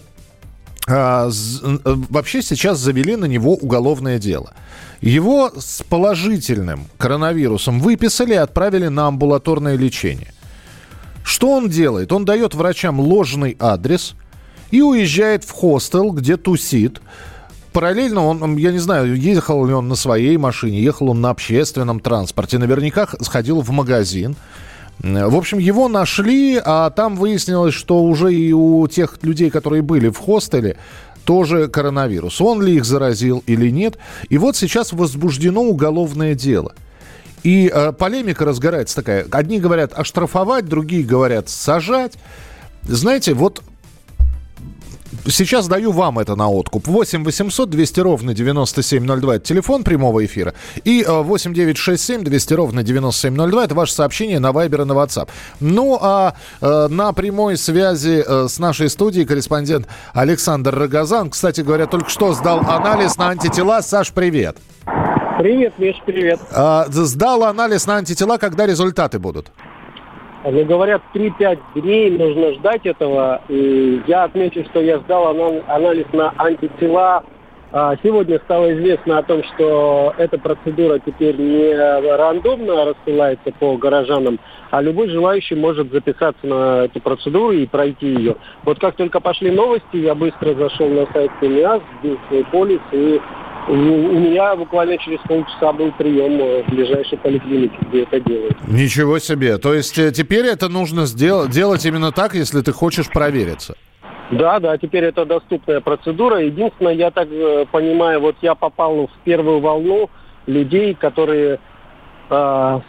а, 0.88 1.30
з, 1.30 1.62
вообще 1.84 2.42
сейчас 2.42 2.80
завели 2.80 3.16
на 3.16 3.26
него 3.26 3.54
уголовное 3.54 4.20
дело. 4.20 4.54
Его 5.00 5.52
с 5.56 5.84
положительным 5.84 6.88
коронавирусом 6.98 7.80
выписали 7.80 8.34
и 8.34 8.38
отправили 8.38 8.88
на 8.88 9.08
амбулаторное 9.08 9.76
лечение. 9.76 10.34
Что 11.24 11.52
он 11.52 11.70
делает? 11.70 12.12
Он 12.12 12.26
дает 12.26 12.54
врачам 12.54 13.00
ложный 13.00 13.56
адрес 13.60 14.16
и 14.72 14.82
уезжает 14.82 15.44
в 15.44 15.52
хостел, 15.52 16.12
где 16.12 16.36
тусит 16.36 17.02
параллельно 17.74 18.26
он, 18.26 18.56
я 18.58 18.72
не 18.72 18.80
знаю, 18.80 19.16
ехал 19.16 19.66
ли 19.66 19.74
он 19.74 19.88
на 19.88 19.96
своей 19.96 20.38
машине, 20.38 20.82
ехал 20.82 21.10
он 21.10 21.22
на 21.22 21.32
общественном 21.32 22.00
транспорте, 22.00 22.58
наверняка 22.58 23.08
сходил 23.20 23.62
в 23.62 23.70
магазин. 23.72 24.36
В 25.00 25.36
общем, 25.36 25.58
его 25.58 25.90
нашли, 25.90 26.62
а 26.64 26.90
там 26.92 27.16
выяснилось, 27.16 27.74
что 27.74 28.04
уже 28.04 28.34
и 28.34 28.54
у 28.54 28.88
тех 28.88 29.18
людей, 29.24 29.50
которые 29.50 29.82
были 29.82 30.10
в 30.10 30.18
хостеле, 30.18 30.78
тоже 31.26 31.68
коронавирус. 31.68 32.40
Он 32.42 32.62
ли 32.62 32.76
их 32.76 32.86
заразил 32.86 33.44
или 33.48 33.70
нет. 33.70 33.98
И 34.30 34.38
вот 34.38 34.56
сейчас 34.56 34.94
возбуждено 34.94 35.62
уголовное 35.62 36.36
дело. 36.36 36.74
И 37.44 37.72
э, 37.74 37.92
полемика 37.92 38.46
разгорается 38.46 38.96
такая. 38.96 39.26
Одни 39.32 39.60
говорят 39.60 39.94
оштрафовать, 39.94 40.66
другие 40.66 41.04
говорят 41.04 41.50
сажать. 41.50 42.14
Знаете, 42.84 43.34
вот 43.34 43.62
сейчас 45.28 45.68
даю 45.68 45.92
вам 45.92 46.20
это 46.20 46.36
на 46.36 46.50
откуп. 46.50 46.88
8 46.88 47.24
800 47.24 47.70
200 47.70 48.00
ровно 48.00 48.34
9702 48.34 49.36
это 49.36 49.46
телефон 49.46 49.84
прямого 49.84 50.26
эфира. 50.26 50.54
И 50.84 51.06
8 51.08 51.54
967 51.54 52.24
200 52.24 52.54
ровно 52.54 52.84
9702 52.84 53.64
это 53.64 53.76
ваше 53.76 53.94
сообщение 53.94 54.40
на 54.40 54.52
Viber 54.52 54.82
и 54.82 54.86
на 54.86 54.94
WhatsApp. 54.94 55.30
Ну, 55.60 55.98
а 56.02 56.36
э, 56.62 56.88
на 56.90 57.14
прямой 57.14 57.58
связи 57.58 58.24
э, 58.26 58.48
с 58.48 58.60
нашей 58.60 58.90
студией 58.90 59.26
корреспондент 59.26 59.88
Александр 60.14 60.76
Рогозан. 60.76 61.30
Кстати 61.30 61.62
говоря, 61.62 61.88
только 61.88 62.10
что 62.10 62.34
сдал 62.34 62.60
анализ 62.60 63.18
на 63.18 63.30
антитела. 63.30 63.82
Саш, 63.82 64.12
привет. 64.12 64.58
Привет, 65.40 65.74
Миш, 65.80 65.96
привет. 66.06 66.40
А, 66.52 66.86
сдал 66.90 67.44
анализ 67.44 67.88
на 67.88 67.96
антитела, 67.96 68.38
когда 68.38 68.68
результаты 68.68 69.20
будут? 69.20 69.52
Ну, 70.46 70.66
говорят, 70.66 71.02
3-5 71.14 71.60
дней 71.76 72.12
нужно 72.12 72.54
ждать 72.54 72.86
этого. 72.86 73.42
И 73.48 74.02
я 74.08 74.26
отмечу, 74.26 74.64
что 74.66 74.82
я 74.82 75.00
сдал 75.00 75.28
анализ 75.68 76.06
на 76.12 76.34
антитела. 76.38 77.24
А, 77.76 77.96
сегодня 78.04 78.40
стало 78.46 78.72
известно 78.74 79.18
о 79.18 79.24
том, 79.24 79.42
что 79.44 80.14
эта 80.18 80.38
процедура 80.38 81.00
теперь 81.00 81.38
не 81.38 81.74
рандомно 81.74 82.86
рассылается 82.86 83.52
по 83.60 83.78
горожанам, 83.78 84.38
а 84.70 84.80
любой 84.80 85.10
желающий 85.10 85.56
может 85.56 85.92
записаться 85.92 86.46
на 86.46 86.86
эту 86.86 87.00
процедуру 87.00 87.52
и 87.52 87.66
пройти 87.66 88.10
ее. 88.10 88.36
Вот 88.64 88.80
как 88.80 88.96
только 88.96 89.20
пошли 89.20 89.50
новости, 89.50 89.96
я 89.96 90.14
быстро 90.14 90.54
зашел 90.54 90.88
на 90.88 91.08
сайт 91.14 91.32
КМИАС, 91.40 91.82
вбил 92.02 92.20
свой 92.28 92.44
полис 92.52 92.82
и 92.92 93.20
у 93.68 94.20
меня 94.20 94.56
буквально 94.56 94.98
через 94.98 95.20
полчаса 95.20 95.72
был 95.74 95.92
прием 95.94 96.64
в 96.66 96.70
ближайшей 96.70 97.18
поликлинике, 97.18 97.76
где 97.90 98.04
это 98.04 98.20
делают. 98.20 98.58
Ничего 98.68 99.20
себе. 99.20 99.58
То 99.58 99.74
есть 99.74 99.98
э, 99.98 100.12
теперь 100.12 100.46
это 100.46 100.70
нужно 100.70 101.06
сделать, 101.06 101.52
делать 101.52 101.86
именно 101.86 102.12
так, 102.12 102.34
если 102.34 102.62
ты 102.62 102.72
хочешь 102.72 103.10
провериться? 103.10 103.76
Да, 104.32 104.60
да, 104.60 104.78
теперь 104.78 105.06
это 105.06 105.26
доступная 105.26 105.82
процедура. 105.82 106.38
Единственное, 106.40 106.94
я 106.94 107.12
так 107.12 107.28
э, 107.32 107.66
понимаю, 107.72 108.20
вот 108.20 108.36
я 108.42 108.56
попал 108.56 109.08
в 109.08 109.24
первую 109.24 109.60
волну 109.60 110.10
людей, 110.46 110.94
которые 110.94 111.56
э, 111.56 111.58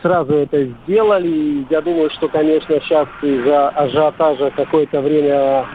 сразу 0.03 0.35
это 0.35 0.65
сделали. 0.65 1.67
Я 1.71 1.81
думаю, 1.81 2.11
что, 2.11 2.29
конечно, 2.29 2.81
сейчас 2.81 3.09
из-за 3.23 3.69
ажиотажа 3.71 4.51
какое-то 4.57 5.01
время 5.01 5.67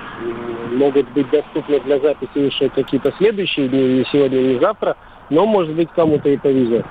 могут 0.73 1.10
быть 1.12 1.29
доступны 1.29 1.79
для 1.82 1.99
записи 1.99 2.38
еще 2.38 2.69
какие-то 2.69 3.13
следующие 3.17 3.67
дни, 3.67 3.99
не 3.99 4.05
сегодня, 4.12 4.39
не 4.39 4.60
завтра, 4.60 4.95
но, 5.29 5.45
может 5.45 5.75
быть, 5.75 5.89
кому-то 5.95 6.29
и 6.29 6.38
повезет. 6.38 6.86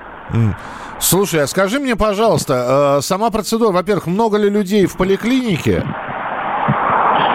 Слушай, 0.99 1.43
а 1.43 1.47
скажи 1.47 1.79
мне, 1.79 1.95
пожалуйста, 1.95 2.97
э, 2.97 3.01
сама 3.01 3.31
процедура, 3.31 3.71
во-первых, 3.71 4.07
много 4.07 4.37
ли 4.37 4.49
людей 4.49 4.85
в 4.85 4.97
поликлинике? 4.97 5.83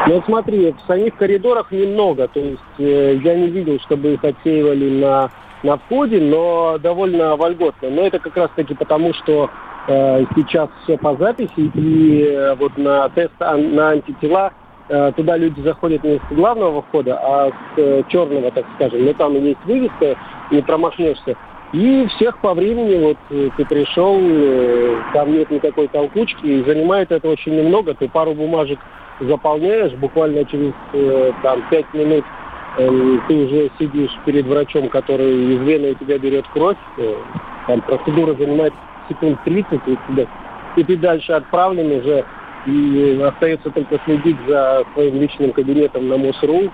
Ну, 0.07 0.23
смотри, 0.27 0.73
в 0.73 0.87
самих 0.87 1.17
коридорах 1.17 1.73
немного, 1.73 2.29
то 2.29 2.39
есть 2.39 2.61
э, 2.79 3.19
я 3.25 3.35
не 3.35 3.49
видел, 3.49 3.81
чтобы 3.81 4.15
их 4.15 4.23
отсеивали 4.23 5.01
на, 5.01 5.31
на 5.65 5.79
входе, 5.79 6.21
но 6.21 6.79
довольно 6.79 7.35
вольготно. 7.35 7.91
Но 7.91 8.03
это 8.03 8.21
как 8.21 8.37
раз-таки 8.37 8.75
потому, 8.75 9.13
что 9.15 9.51
э, 9.89 10.25
сейчас 10.37 10.69
все 10.85 10.97
по 10.97 11.17
записи, 11.17 11.71
и 11.75 12.23
э, 12.23 12.55
вот 12.55 12.79
на 12.79 13.09
тест 13.09 13.33
на 13.41 13.91
антитела 13.91 14.53
Э, 14.89 15.13
туда 15.17 15.37
люди 15.37 15.61
заходят 15.61 16.05
не 16.05 16.19
с 16.19 16.35
главного 16.35 16.83
входа, 16.83 17.19
а 17.19 17.49
с 17.49 17.79
э, 17.79 18.03
черного, 18.09 18.51
так 18.51 18.67
скажем. 18.75 19.05
Но 19.05 19.15
там 19.15 19.35
есть 19.35 19.65
вывеска, 19.65 20.17
не 20.51 20.61
промахнешься. 20.61 21.37
И 21.73 22.07
всех 22.17 22.39
по 22.39 22.53
времени, 22.53 23.03
вот 23.03 23.17
э, 23.31 23.49
ты 23.57 23.65
пришел, 23.65 24.21
там 25.15 25.33
нет 25.33 25.51
никакой 25.51 25.89
толкучки, 25.89 26.45
и 26.45 26.65
занимает 26.65 27.11
это 27.11 27.29
очень 27.29 27.57
немного. 27.57 27.95
Ты 27.95 28.09
пару 28.09 28.35
бумажек 28.35 28.79
заполняешь, 29.21 29.93
буквально 29.93 30.45
через 30.45 30.73
там, 31.43 31.63
5 31.71 31.95
минут 31.95 32.25
ты 32.77 33.35
уже 33.35 33.71
сидишь 33.79 34.11
перед 34.25 34.47
врачом, 34.47 34.89
который 34.89 35.55
из 35.55 35.61
вены 35.63 35.93
у 35.93 35.95
тебя 35.95 36.19
берет 36.19 36.47
кровь. 36.49 36.77
Там 37.67 37.81
процедура 37.83 38.35
занимает 38.35 38.73
секунд 39.09 39.39
30, 39.45 39.81
и, 39.87 39.99
и 40.77 40.85
ты 40.85 40.97
дальше 40.97 41.33
отправлен 41.33 42.01
уже 42.01 42.25
и 42.67 43.21
остается 43.23 43.71
только 43.71 44.01
следить 44.05 44.39
за 44.49 44.85
своим 44.95 45.21
личным 45.21 45.53
кабинетом 45.53 46.09
на 46.09 46.17
МОСРУ, 46.17 46.71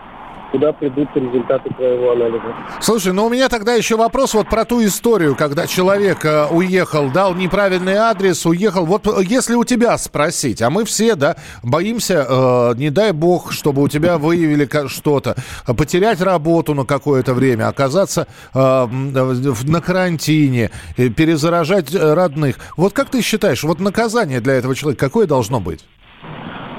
куда 0.50 0.72
придут 0.72 1.08
результаты 1.14 1.70
твоего 1.74 2.12
анализа. 2.12 2.54
Слушай, 2.80 3.12
ну 3.12 3.26
у 3.26 3.30
меня 3.30 3.48
тогда 3.48 3.74
еще 3.74 3.96
вопрос 3.96 4.34
вот 4.34 4.48
про 4.48 4.64
ту 4.64 4.84
историю, 4.84 5.36
когда 5.36 5.66
человек 5.66 6.24
э, 6.24 6.46
уехал, 6.50 7.10
дал 7.10 7.34
неправильный 7.34 7.94
адрес, 7.94 8.44
уехал. 8.46 8.84
Вот 8.86 9.06
э, 9.06 9.22
если 9.24 9.54
у 9.54 9.64
тебя 9.64 9.96
спросить, 9.98 10.62
а 10.62 10.70
мы 10.70 10.84
все, 10.84 11.14
да, 11.14 11.36
боимся, 11.62 12.26
э, 12.28 12.74
не 12.76 12.90
дай 12.90 13.12
бог, 13.12 13.52
чтобы 13.52 13.82
у 13.82 13.88
тебя 13.88 14.18
выявили 14.18 14.68
что-то, 14.88 15.36
потерять 15.66 16.20
работу 16.20 16.74
на 16.74 16.84
какое-то 16.84 17.34
время, 17.34 17.68
оказаться 17.68 18.26
э, 18.54 18.86
на 18.86 19.80
карантине, 19.80 20.70
э, 20.96 21.08
перезаражать 21.08 21.94
родных. 21.94 22.56
Вот 22.76 22.92
как 22.92 23.10
ты 23.10 23.22
считаешь, 23.22 23.62
вот 23.62 23.80
наказание 23.80 24.40
для 24.40 24.54
этого 24.54 24.74
человека 24.74 25.06
какое 25.06 25.26
должно 25.26 25.60
быть? 25.60 25.84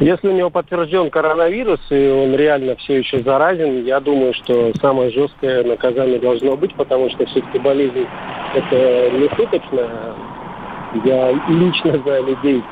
Если 0.01 0.29
у 0.29 0.31
него 0.31 0.49
подтвержден 0.49 1.11
коронавирус, 1.11 1.79
и 1.91 2.09
он 2.09 2.35
реально 2.35 2.75
все 2.77 2.97
еще 2.97 3.19
заразен, 3.19 3.85
я 3.85 3.99
думаю, 3.99 4.33
что 4.33 4.71
самое 4.81 5.11
жесткое 5.11 5.63
наказание 5.63 6.17
должно 6.17 6.57
быть, 6.57 6.73
потому 6.73 7.07
что 7.11 7.23
все-таки 7.27 7.59
болезнь 7.59 8.07
это 8.55 9.11
не 9.11 9.29
шуточная. 9.35 10.15
Я 11.05 11.31
лично 11.49 11.99
знаю 11.99 12.25
людей, 12.25 12.63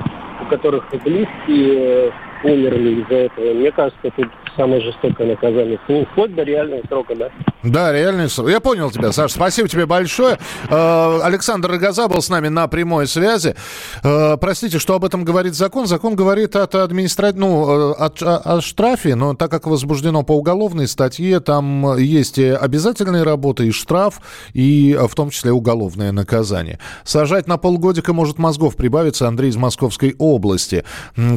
у 0.42 0.46
которых 0.50 0.90
близкие 1.04 2.12
умерли 2.44 3.02
из-за 3.02 3.16
этого. 3.16 3.54
Мне 3.54 3.72
кажется, 3.74 4.12
тут 4.16 4.28
самое 4.56 4.82
жестокое 4.82 5.28
наказание. 5.28 5.80
Ну, 5.88 6.06
вплоть 6.12 6.36
до 6.36 6.44
реального 6.44 6.82
срока, 6.88 7.16
да? 7.16 7.30
Да, 7.64 7.92
реальный 7.92 8.30
срок. 8.30 8.50
Я 8.50 8.60
понял 8.60 8.90
тебя, 8.92 9.12
Саша. 9.12 9.34
Спасибо 9.34 9.68
тебе 9.68 9.86
большое. 9.86 10.38
Э, 10.70 11.20
Александр 11.22 11.72
Рогоза 11.72 12.08
был 12.08 12.22
с 12.22 12.30
нами 12.30 12.48
на 12.48 12.68
прямой 12.68 13.08
связи. 13.08 13.56
Э, 14.04 14.38
простите, 14.40 14.80
что 14.80 14.96
об 14.96 15.06
этом 15.06 15.26
говорит 15.26 15.56
закон? 15.56 15.86
Закон 15.88 16.16
говорит 16.16 16.56
от 16.56 16.76
администрат... 16.76 17.36
ну, 17.36 17.92
э, 17.92 17.94
от, 17.94 18.22
о 18.22 18.62
штрафе, 18.62 19.16
но 19.16 19.34
так 19.34 19.52
как 19.52 19.68
возбуждено 19.68 20.24
по 20.24 20.34
уголовной 20.34 20.88
статье, 20.88 21.40
там 21.40 21.98
есть 21.98 22.38
и 22.38 22.46
обязательные 22.46 23.24
работы, 23.24 23.68
и 23.68 23.72
штраф, 23.72 24.22
и 24.54 24.98
в 25.00 25.14
том 25.16 25.30
числе 25.30 25.52
уголовное 25.52 26.12
наказание. 26.12 26.80
Сажать 27.04 27.48
на 27.48 27.58
полгодика 27.58 28.14
может 28.14 28.38
мозгов 28.38 28.76
прибавиться. 28.76 29.28
Андрей 29.28 29.50
из 29.50 29.58
Московской 29.58 30.16
области. 30.18 30.84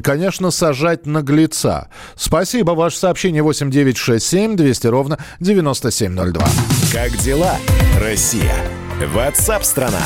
Конечно, 0.03 0.51
сажать 0.51 1.07
наглеца. 1.07 1.89
Спасибо, 2.15 2.73
ваше 2.73 2.99
сообщение 3.03 3.43
8967 3.43 4.55
200 4.55 4.87
ровно 4.87 5.19
9702. 5.41 6.47
Как 6.93 7.17
дела, 7.19 7.57
Россия? 7.99 8.55
Ватсап-страна! 9.13 10.03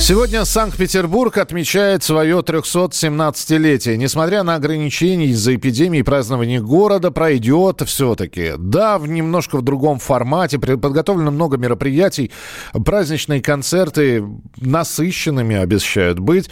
Сегодня 0.00 0.44
Санкт-Петербург 0.44 1.36
отмечает 1.38 2.04
свое 2.04 2.38
317-летие. 2.38 3.96
Несмотря 3.96 4.42
на 4.42 4.54
ограничения 4.54 5.26
из-за 5.26 5.56
эпидемии, 5.56 6.02
празднование 6.02 6.60
города 6.60 7.10
пройдет 7.10 7.82
все-таки. 7.84 8.52
Да, 8.58 8.98
в 8.98 9.08
немножко 9.08 9.56
в 9.56 9.62
другом 9.62 9.98
формате. 9.98 10.58
Подготовлено 10.58 11.30
много 11.30 11.56
мероприятий. 11.56 12.30
Праздничные 12.72 13.42
концерты 13.42 14.24
насыщенными 14.56 15.56
обещают 15.56 16.20
быть. 16.20 16.48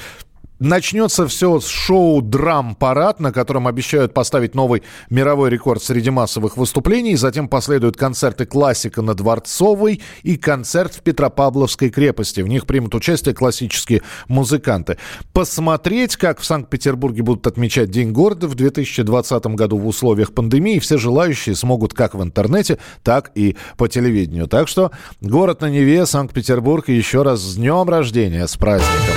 Начнется 0.58 1.26
все 1.26 1.60
с 1.60 1.66
шоу 1.66 2.22
«Драм-парад», 2.22 3.20
на 3.20 3.30
котором 3.30 3.66
обещают 3.66 4.14
поставить 4.14 4.54
новый 4.54 4.82
мировой 5.10 5.50
рекорд 5.50 5.82
среди 5.82 6.08
массовых 6.08 6.56
выступлений. 6.56 7.14
Затем 7.16 7.48
последуют 7.48 7.98
концерты 7.98 8.46
классика 8.46 9.02
на 9.02 9.14
Дворцовой 9.14 10.00
и 10.22 10.36
концерт 10.38 10.94
в 10.94 11.02
Петропавловской 11.02 11.90
крепости. 11.90 12.40
В 12.40 12.48
них 12.48 12.64
примут 12.64 12.94
участие 12.94 13.34
классические 13.34 14.00
музыканты. 14.28 14.96
Посмотреть, 15.34 16.16
как 16.16 16.40
в 16.40 16.46
Санкт-Петербурге 16.46 17.22
будут 17.22 17.46
отмечать 17.46 17.90
День 17.90 18.12
города 18.12 18.48
в 18.48 18.54
2020 18.54 19.46
году 19.48 19.76
в 19.76 19.86
условиях 19.86 20.32
пандемии, 20.32 20.78
все 20.78 20.96
желающие 20.96 21.54
смогут 21.54 21.92
как 21.92 22.14
в 22.14 22.22
интернете, 22.22 22.78
так 23.02 23.30
и 23.34 23.56
по 23.76 23.88
телевидению. 23.88 24.46
Так 24.46 24.68
что 24.68 24.90
город 25.20 25.60
на 25.60 25.68
Неве, 25.68 26.06
Санкт-Петербург, 26.06 26.88
еще 26.88 27.22
раз 27.22 27.40
с 27.40 27.56
днем 27.56 27.88
рождения, 27.90 28.46
с 28.46 28.56
праздником! 28.56 29.16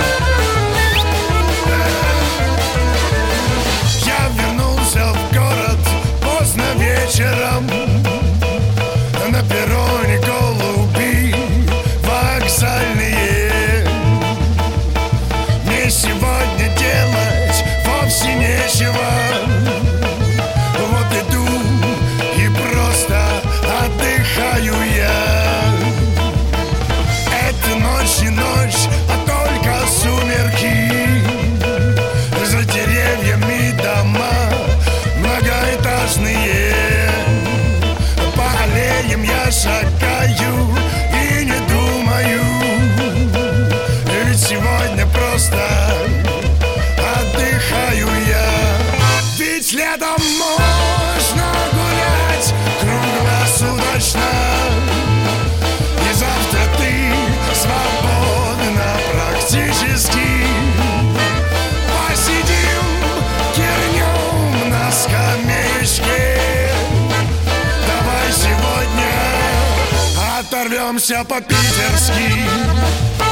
Оторвемся 71.00 71.24
по-питерски 71.24 73.29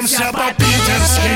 оторвемся 0.00 0.32
по-питерски 0.32 1.30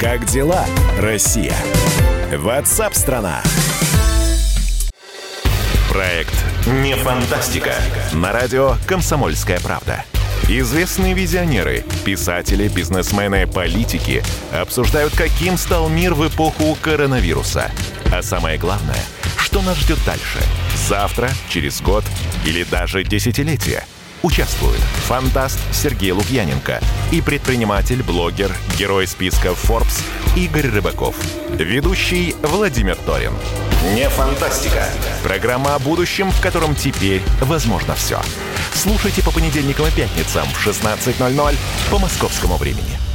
Как 0.00 0.24
дела, 0.26 0.64
Россия? 0.98 1.54
Ватсап-страна! 2.32 3.42
Проект 5.90 6.32
«Не 6.66 6.94
фантастика» 6.94 7.74
на 8.12 8.32
радио 8.32 8.76
«Комсомольская 8.86 9.60
правда». 9.60 10.04
Известные 10.48 11.12
визионеры, 11.12 11.84
писатели, 12.04 12.68
бизнесмены, 12.68 13.46
политики 13.46 14.24
обсуждают, 14.52 15.14
каким 15.14 15.58
стал 15.58 15.88
мир 15.88 16.14
в 16.14 16.26
эпоху 16.26 16.76
коронавируса. 16.80 17.70
А 18.12 18.22
самое 18.22 18.58
главное, 18.58 18.98
что 19.50 19.62
нас 19.62 19.78
ждет 19.78 19.98
дальше? 20.06 20.38
Завтра, 20.88 21.28
через 21.48 21.80
год 21.80 22.04
или 22.44 22.62
даже 22.62 23.02
десятилетие? 23.02 23.84
Участвуют 24.22 24.78
фантаст 25.08 25.58
Сергей 25.72 26.12
Лукьяненко 26.12 26.80
и 27.10 27.20
предприниматель, 27.20 28.00
блогер, 28.04 28.54
герой 28.78 29.08
списка 29.08 29.48
Forbes 29.48 30.04
Игорь 30.36 30.68
Рыбаков. 30.68 31.16
Ведущий 31.58 32.36
Владимир 32.42 32.94
Торин. 32.94 33.32
Не 33.92 34.08
фантастика. 34.08 34.86
Программа 35.24 35.74
о 35.74 35.80
будущем, 35.80 36.30
в 36.30 36.40
котором 36.40 36.76
теперь 36.76 37.22
возможно 37.40 37.96
все. 37.96 38.20
Слушайте 38.72 39.20
по 39.24 39.32
понедельникам 39.32 39.88
и 39.88 39.90
пятницам 39.90 40.46
в 40.46 40.64
16.00 40.64 41.56
по 41.90 41.98
московскому 41.98 42.56
времени. 42.56 43.09